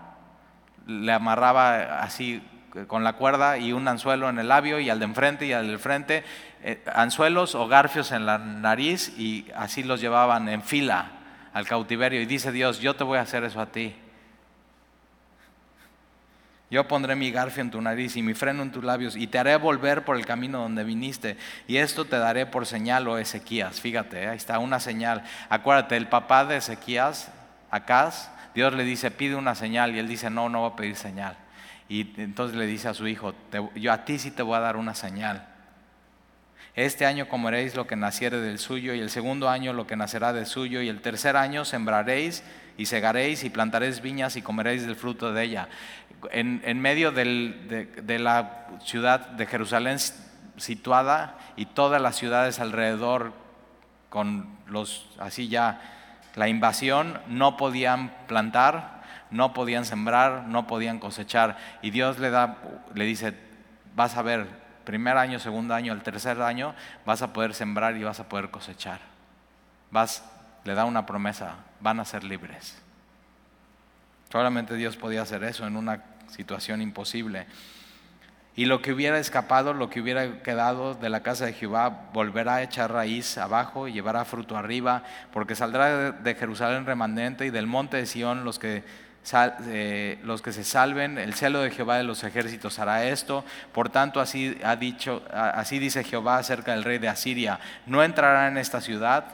[0.89, 2.43] le amarraba así
[2.87, 5.67] con la cuerda y un anzuelo en el labio y al de enfrente y al
[5.67, 6.25] del frente
[6.93, 11.11] anzuelos o garfios en la nariz y así los llevaban en fila
[11.53, 12.21] al cautiverio.
[12.21, 13.95] Y dice Dios, yo te voy a hacer eso a ti.
[16.71, 19.39] Yo pondré mi garfio en tu nariz y mi freno en tus labios y te
[19.39, 21.37] haré volver por el camino donde viniste.
[21.69, 23.79] Y esto te daré por señal, o oh Ezequías.
[23.79, 25.23] Fíjate, ahí está una señal.
[25.51, 27.31] Acuérdate, el papá de Ezequías,
[27.71, 29.95] Acaz, Dios le dice, pide una señal.
[29.95, 31.37] Y él dice, no, no voy a pedir señal.
[31.91, 33.35] Y entonces le dice a su hijo,
[33.75, 35.52] yo a ti sí te voy a dar una señal.
[36.75, 40.33] Este año comeréis lo que naciere del suyo, y el segundo año lo que nacerá
[40.33, 42.43] del suyo, y el tercer año sembraréis
[42.79, 45.69] y segaréis y plantaréis viñas y comeréis del fruto de ella.
[46.31, 49.99] En, medio de, la ciudad de Jerusalén
[50.57, 53.33] situada y todas las ciudades alrededor
[54.09, 55.81] con los así ya
[56.37, 62.59] la invasión no podían plantar, no podían sembrar, no podían cosechar y Dios le da
[62.95, 63.35] le dice,
[63.97, 66.75] vas a ver primer año, segundo año, el tercer año,
[67.07, 69.01] vas a poder sembrar y vas a poder cosechar.
[69.91, 70.25] Vas,
[70.65, 72.81] le da una promesa, van a ser libres.
[74.31, 77.47] Solamente Dios podía hacer eso en una situación imposible.
[78.55, 82.57] Y lo que hubiera escapado, lo que hubiera quedado de la casa de Jehová, volverá
[82.57, 87.67] a echar raíz abajo y llevará fruto arriba, porque saldrá de Jerusalén remanente y del
[87.67, 88.85] monte de Sión los que
[89.67, 93.45] eh, los que se salven, el celo de Jehová de los ejércitos hará esto.
[93.73, 98.49] Por tanto, así ha dicho, así dice Jehová acerca del rey de Asiria: no entrará
[98.49, 99.25] en esta ciudad,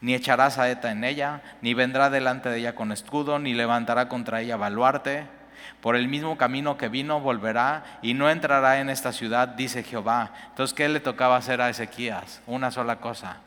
[0.00, 4.40] ni echará saeta en ella, ni vendrá delante de ella con escudo, ni levantará contra
[4.40, 5.26] ella baluarte.
[5.82, 10.32] Por el mismo camino que vino volverá y no entrará en esta ciudad, dice Jehová.
[10.48, 12.40] Entonces, ¿qué le tocaba hacer a Ezequías?
[12.46, 13.38] Una sola cosa,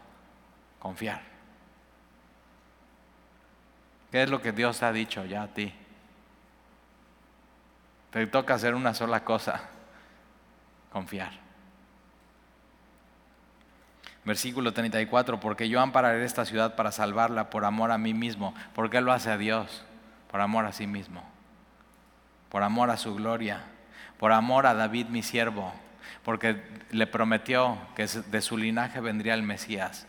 [0.80, 1.33] confiar.
[4.14, 5.74] ¿Qué es lo que Dios ha dicho ya a ti?
[8.11, 9.61] Te toca hacer una sola cosa,
[10.91, 11.32] confiar.
[14.24, 18.53] Versículo 34, porque yo ampararé esta ciudad para salvarla por amor a mí mismo.
[18.76, 19.84] ¿Por qué lo hace a Dios?
[20.30, 21.24] Por amor a sí mismo,
[22.49, 23.64] por amor a su gloria,
[24.20, 25.74] por amor a David mi siervo,
[26.24, 26.61] porque
[26.91, 30.05] le prometió que de su linaje vendría el Mesías.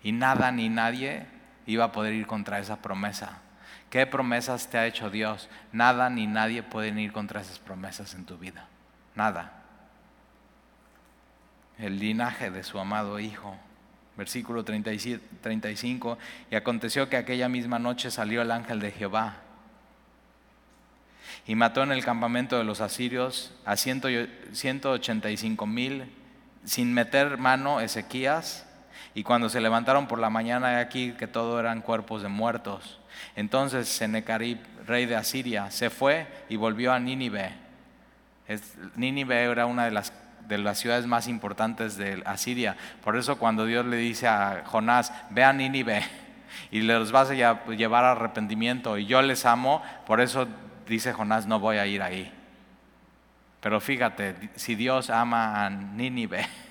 [0.00, 1.37] Y nada ni nadie
[1.68, 3.42] iba a poder ir contra esa promesa.
[3.90, 5.48] ¿Qué promesas te ha hecho Dios?
[5.70, 8.66] Nada ni nadie pueden ir contra esas promesas en tu vida.
[9.14, 9.52] Nada.
[11.78, 13.56] El linaje de su amado Hijo.
[14.16, 16.18] Versículo 35.
[16.50, 19.36] Y aconteció que aquella misma noche salió el ángel de Jehová
[21.46, 26.10] y mató en el campamento de los asirios a 185 mil
[26.64, 28.67] sin meter mano Ezequías
[29.14, 33.00] y cuando se levantaron por la mañana, aquí que todo eran cuerpos de muertos.
[33.36, 37.52] Entonces Senecarib, rey de Asiria, se fue y volvió a Nínive.
[38.96, 40.12] Nínive era una de las,
[40.46, 42.76] de las ciudades más importantes de Asiria.
[43.02, 46.02] Por eso cuando Dios le dice a Jonás, ve a Nínive
[46.70, 50.46] y les vas a llevar arrepentimiento y yo les amo, por eso
[50.86, 52.32] dice Jonás, no voy a ir ahí.
[53.60, 56.46] Pero fíjate, si Dios ama a Nínive,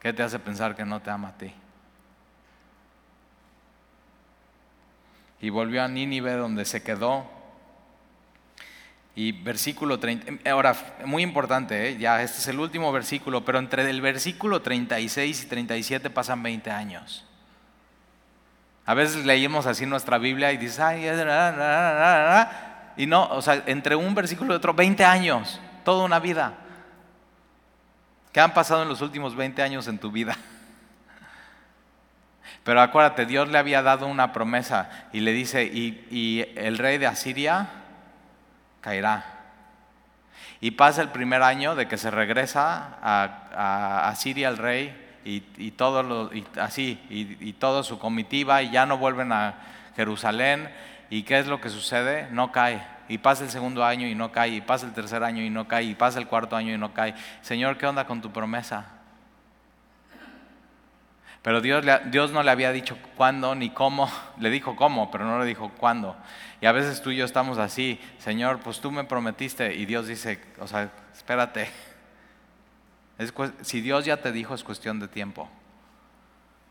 [0.00, 1.52] ¿Qué te hace pensar que no te ama a ti?
[5.40, 7.26] Y volvió a Nínive donde se quedó.
[9.14, 11.98] Y versículo 30, ahora, muy importante, ¿eh?
[11.98, 16.70] ya este es el último versículo, pero entre el versículo 36 y 37 pasan 20
[16.70, 17.26] años.
[18.86, 21.04] A veces leímos así nuestra Biblia y dices, ay,
[22.96, 26.54] y no, o sea, entre un versículo y otro, 20 años, toda una vida.
[28.32, 30.36] ¿Qué han pasado en los últimos 20 años en tu vida?
[32.64, 37.06] Pero acuérdate, Dios le había dado una promesa y le dice, y, el rey de
[37.06, 37.68] Asiria
[38.80, 39.24] caerá.
[40.60, 46.02] Y pasa el primer año de que se regresa a, Asiria el rey y, todo
[46.02, 49.54] lo, así, y, y toda su comitiva y ya no vuelven a
[49.96, 50.70] Jerusalén.
[51.10, 52.28] ¿Y qué es lo que sucede?
[52.30, 55.42] No cae y pasa el segundo año y no cae, y pasa el tercer año
[55.42, 57.14] y no cae, y pasa el cuarto año y no cae.
[57.40, 58.86] Señor, ¿qué onda con tu promesa?
[61.42, 65.38] Pero Dios, Dios no le había dicho cuándo ni cómo, le dijo cómo, pero no
[65.38, 66.16] le dijo cuándo.
[66.60, 70.06] Y a veces tú y yo estamos así, Señor, pues tú me prometiste, y Dios
[70.06, 71.70] dice, o sea, espérate.
[73.62, 75.48] si Dios ya te dijo, es cuestión de tiempo.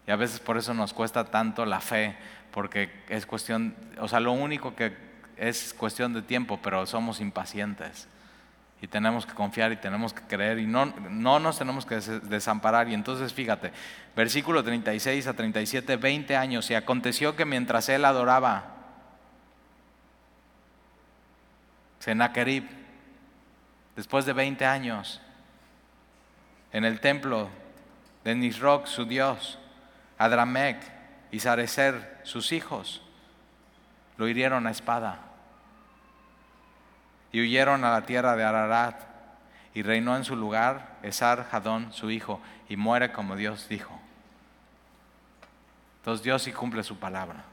[0.05, 2.15] Y a veces por eso nos cuesta tanto la fe,
[2.51, 5.06] porque es cuestión, o sea, lo único que
[5.37, 8.07] es cuestión de tiempo, pero somos impacientes.
[8.81, 12.87] Y tenemos que confiar y tenemos que creer y no, no nos tenemos que desamparar.
[12.89, 13.71] Y entonces fíjate,
[14.15, 16.69] versículo 36 a 37, 20 años.
[16.69, 18.75] Y aconteció que mientras él adoraba,
[21.99, 22.65] Senaquerib,
[23.95, 25.21] después de 20 años,
[26.71, 27.49] en el templo
[28.23, 29.57] de Nisroch, su dios,
[30.19, 30.77] Adramec
[31.31, 33.01] y Sarecer, sus hijos,
[34.17, 35.19] lo hirieron a espada
[37.31, 38.99] y huyeron a la tierra de Ararat
[39.73, 43.99] y reinó en su lugar Esar Hadón, su hijo, y muere como Dios dijo.
[45.99, 47.43] Entonces Dios sí cumple su palabra.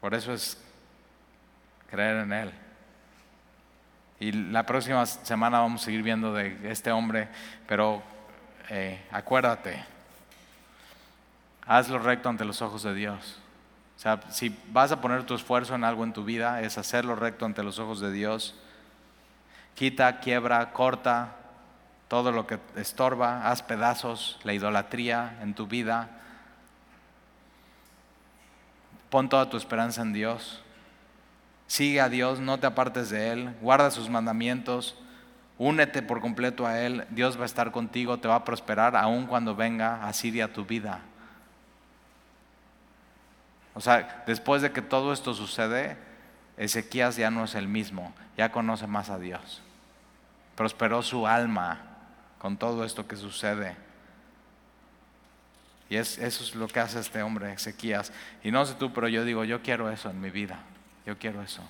[0.00, 0.60] Por eso es
[1.90, 2.52] creer en Él.
[4.20, 7.28] Y la próxima semana vamos a seguir viendo de este hombre,
[7.68, 8.02] pero
[8.68, 9.84] eh, acuérdate,
[11.68, 13.38] haz lo recto ante los ojos de Dios.
[13.96, 17.14] O sea, si vas a poner tu esfuerzo en algo en tu vida, es hacerlo
[17.14, 18.54] recto ante los ojos de Dios.
[19.74, 21.36] Quita, quiebra, corta
[22.08, 26.08] todo lo que estorba, haz pedazos la idolatría en tu vida.
[29.10, 30.62] Pon toda tu esperanza en Dios.
[31.66, 34.96] Sigue a Dios, no te apartes de Él, guarda sus mandamientos,
[35.58, 39.26] únete por completo a Él, Dios va a estar contigo, te va a prosperar aun
[39.26, 40.12] cuando venga a
[40.48, 41.02] tu vida.
[43.78, 45.96] O sea, después de que todo esto sucede,
[46.56, 49.62] Ezequías ya no es el mismo, ya conoce más a Dios.
[50.56, 51.78] Prosperó su alma
[52.40, 53.76] con todo esto que sucede.
[55.88, 58.12] Y es, eso es lo que hace este hombre, Ezequías.
[58.42, 60.58] Y no sé tú, pero yo digo, yo quiero eso en mi vida.
[61.06, 61.62] Yo quiero eso.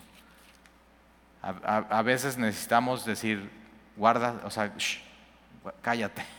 [1.43, 3.51] A, veces necesitamos decir,
[3.99, 4.73] guarda, o sea,
[5.83, 6.25] cállate.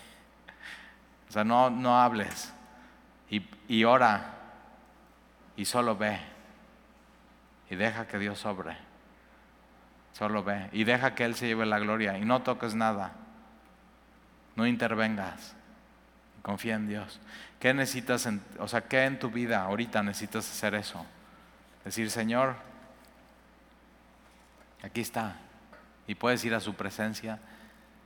[1.30, 2.51] O sea, no, no hables.
[3.30, 4.39] Y, y ora.
[5.60, 6.18] Y solo ve.
[7.70, 8.78] Y deja que Dios sobre.
[10.14, 10.70] Solo ve.
[10.72, 12.18] Y deja que Él se lleve la gloria.
[12.18, 13.12] Y no toques nada.
[14.55, 15.53] No intervengas.
[16.43, 17.20] Confía en Dios.
[17.60, 18.26] ¿Qué necesitas,
[18.57, 21.05] o sea, qué en tu vida ahorita necesitas hacer eso?
[21.84, 22.55] Decir, Señor,
[24.82, 25.36] aquí está.
[26.07, 27.38] Y puedes ir a su presencia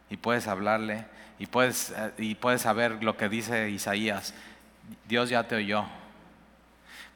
[0.09, 1.05] y puedes hablarle
[1.37, 4.33] y puedes, eh, y puedes saber lo que dice Isaías.
[5.07, 5.85] Dios ya te oyó.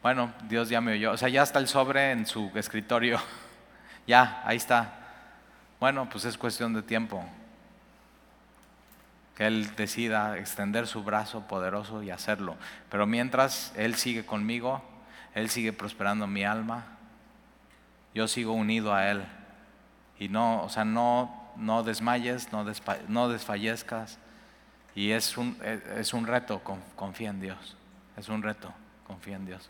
[0.01, 1.11] Bueno, Dios ya me oyó.
[1.11, 3.19] O sea, ya está el sobre en su escritorio.
[4.07, 4.93] ya, ahí está.
[5.79, 7.23] Bueno, pues es cuestión de tiempo
[9.37, 12.55] que Él decida extender su brazo poderoso y hacerlo.
[12.89, 14.83] Pero mientras Él sigue conmigo,
[15.35, 16.85] Él sigue prosperando mi alma,
[18.15, 19.23] yo sigo unido a Él.
[20.17, 22.65] Y no, o sea, no, no desmayes, no,
[23.07, 24.17] no desfallezcas.
[24.95, 25.55] Y es un,
[25.95, 26.59] es un reto,
[26.95, 27.77] confía en Dios.
[28.17, 28.73] Es un reto,
[29.05, 29.69] confía en Dios.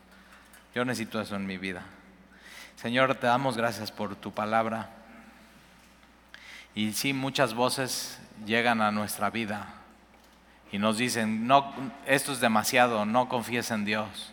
[0.74, 1.82] Yo necesito eso en mi vida.
[2.76, 4.90] Señor, te damos gracias por tu palabra.
[6.74, 9.74] Y sí, muchas voces llegan a nuestra vida
[10.70, 11.72] y nos dicen, no,
[12.06, 14.32] esto es demasiado, no confíes en Dios.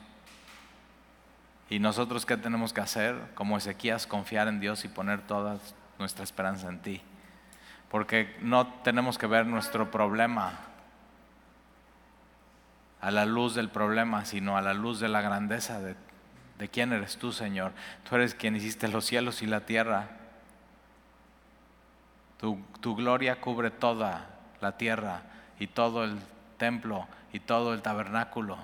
[1.69, 3.15] Y nosotros qué tenemos que hacer?
[3.33, 5.57] Como Ezequías, confiar en Dios y poner toda
[5.97, 7.01] nuestra esperanza en ti.
[7.89, 10.59] Porque no tenemos que ver nuestro problema
[13.01, 15.95] a la luz del problema, sino a la luz de la grandeza de,
[16.57, 17.73] de quién eres tú, Señor.
[18.07, 20.09] Tú eres quien hiciste los cielos y la tierra.
[22.39, 24.27] Tu, gloria cubre toda
[24.61, 25.23] la tierra
[25.59, 26.19] y todo el
[26.57, 28.57] templo y todo el tabernáculo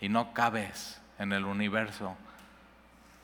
[0.00, 2.14] y no cabes en el universo.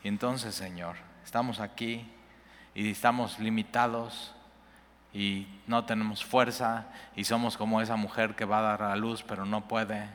[0.03, 2.11] Y entonces, Señor, estamos aquí
[2.75, 4.35] y estamos limitados
[5.13, 9.23] y no tenemos fuerza y somos como esa mujer que va a dar a luz
[9.23, 10.09] pero no puede.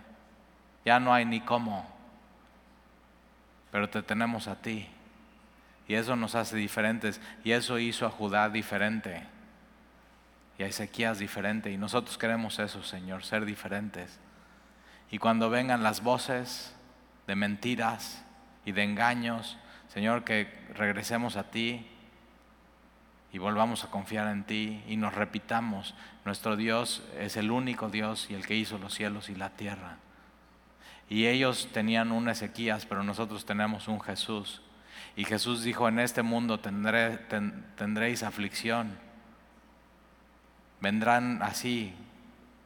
[0.85, 1.85] Ya no hay ni cómo,
[3.71, 4.87] pero te tenemos a ti.
[5.87, 7.19] Y eso nos hace diferentes.
[7.43, 9.23] Y eso hizo a Judá diferente.
[10.57, 11.71] Y a Ezequías diferente.
[11.71, 14.19] Y nosotros queremos eso, Señor, ser diferentes.
[15.11, 16.75] Y cuando vengan las voces
[17.27, 18.23] de mentiras
[18.65, 19.57] y de engaños,
[19.87, 21.87] Señor, que regresemos a ti
[23.31, 25.95] y volvamos a confiar en ti y nos repitamos,
[26.25, 29.97] nuestro Dios es el único Dios y el que hizo los cielos y la tierra.
[31.09, 34.61] Y ellos tenían un Ezequías, pero nosotros tenemos un Jesús
[35.15, 38.97] y Jesús dijo, en este mundo tendréis aflicción.
[40.79, 41.93] Vendrán así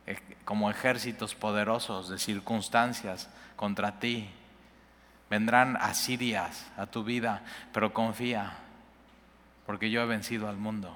[0.06, 4.30] eh, como ejércitos poderosos de circunstancias contra ti.
[5.32, 7.42] Vendrán asirias a tu vida,
[7.72, 8.54] pero confía,
[9.66, 10.96] porque yo he vencido al mundo.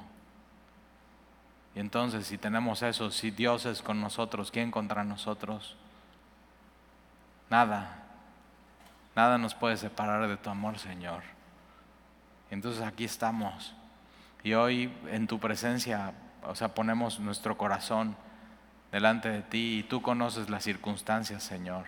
[1.74, 5.76] Y entonces si tenemos eso, si Dios es con nosotros, ¿quién contra nosotros?
[7.50, 8.04] Nada,
[9.16, 11.24] nada nos puede separar de tu amor, Señor.
[12.50, 13.74] Entonces aquí estamos.
[14.44, 18.16] Y hoy en tu presencia, o sea, ponemos nuestro corazón
[18.92, 21.86] delante de ti y tú conoces las circunstancias, Señor.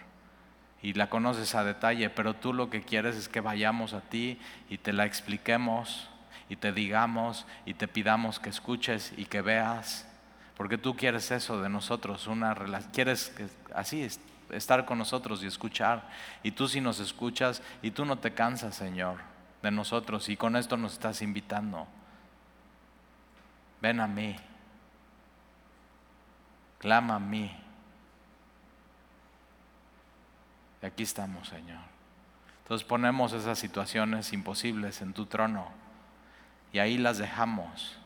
[0.81, 4.39] Y la conoces a detalle, pero tú lo que quieres es que vayamos a ti
[4.69, 6.09] y te la expliquemos
[6.47, 10.07] y te digamos y te pidamos que escuches y que veas.
[10.55, 12.55] Porque tú quieres eso de nosotros, una
[12.91, 14.07] quieres que, así
[14.51, 16.09] estar con nosotros y escuchar.
[16.43, 19.17] Y tú si nos escuchas y tú no te cansas, Señor
[19.61, 21.87] de nosotros y con esto nos estás invitando.
[23.81, 24.35] Ven a mí,
[26.79, 27.55] clama a mí.
[30.81, 31.79] Y aquí estamos, Señor.
[32.63, 35.69] Entonces ponemos esas situaciones imposibles en tu trono
[36.71, 37.97] y ahí las dejamos.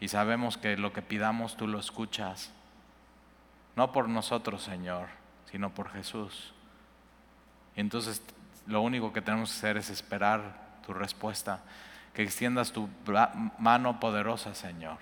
[0.00, 2.52] Y sabemos que lo que pidamos tú lo escuchas.
[3.76, 5.08] No por nosotros, Señor,
[5.50, 6.52] sino por Jesús.
[7.74, 8.22] Y entonces
[8.66, 11.60] lo único que tenemos que hacer es esperar tu respuesta,
[12.14, 12.88] que extiendas tu
[13.58, 14.98] mano poderosa, Señor,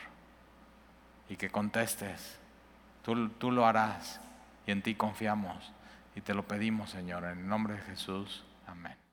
[1.29, 2.39] y que contestes.
[3.03, 4.21] Tú, tú lo harás
[4.67, 5.73] y en ti confiamos
[6.17, 8.45] y te lo pedimos, Señor, en el nombre de Jesús.
[8.67, 9.04] Amén.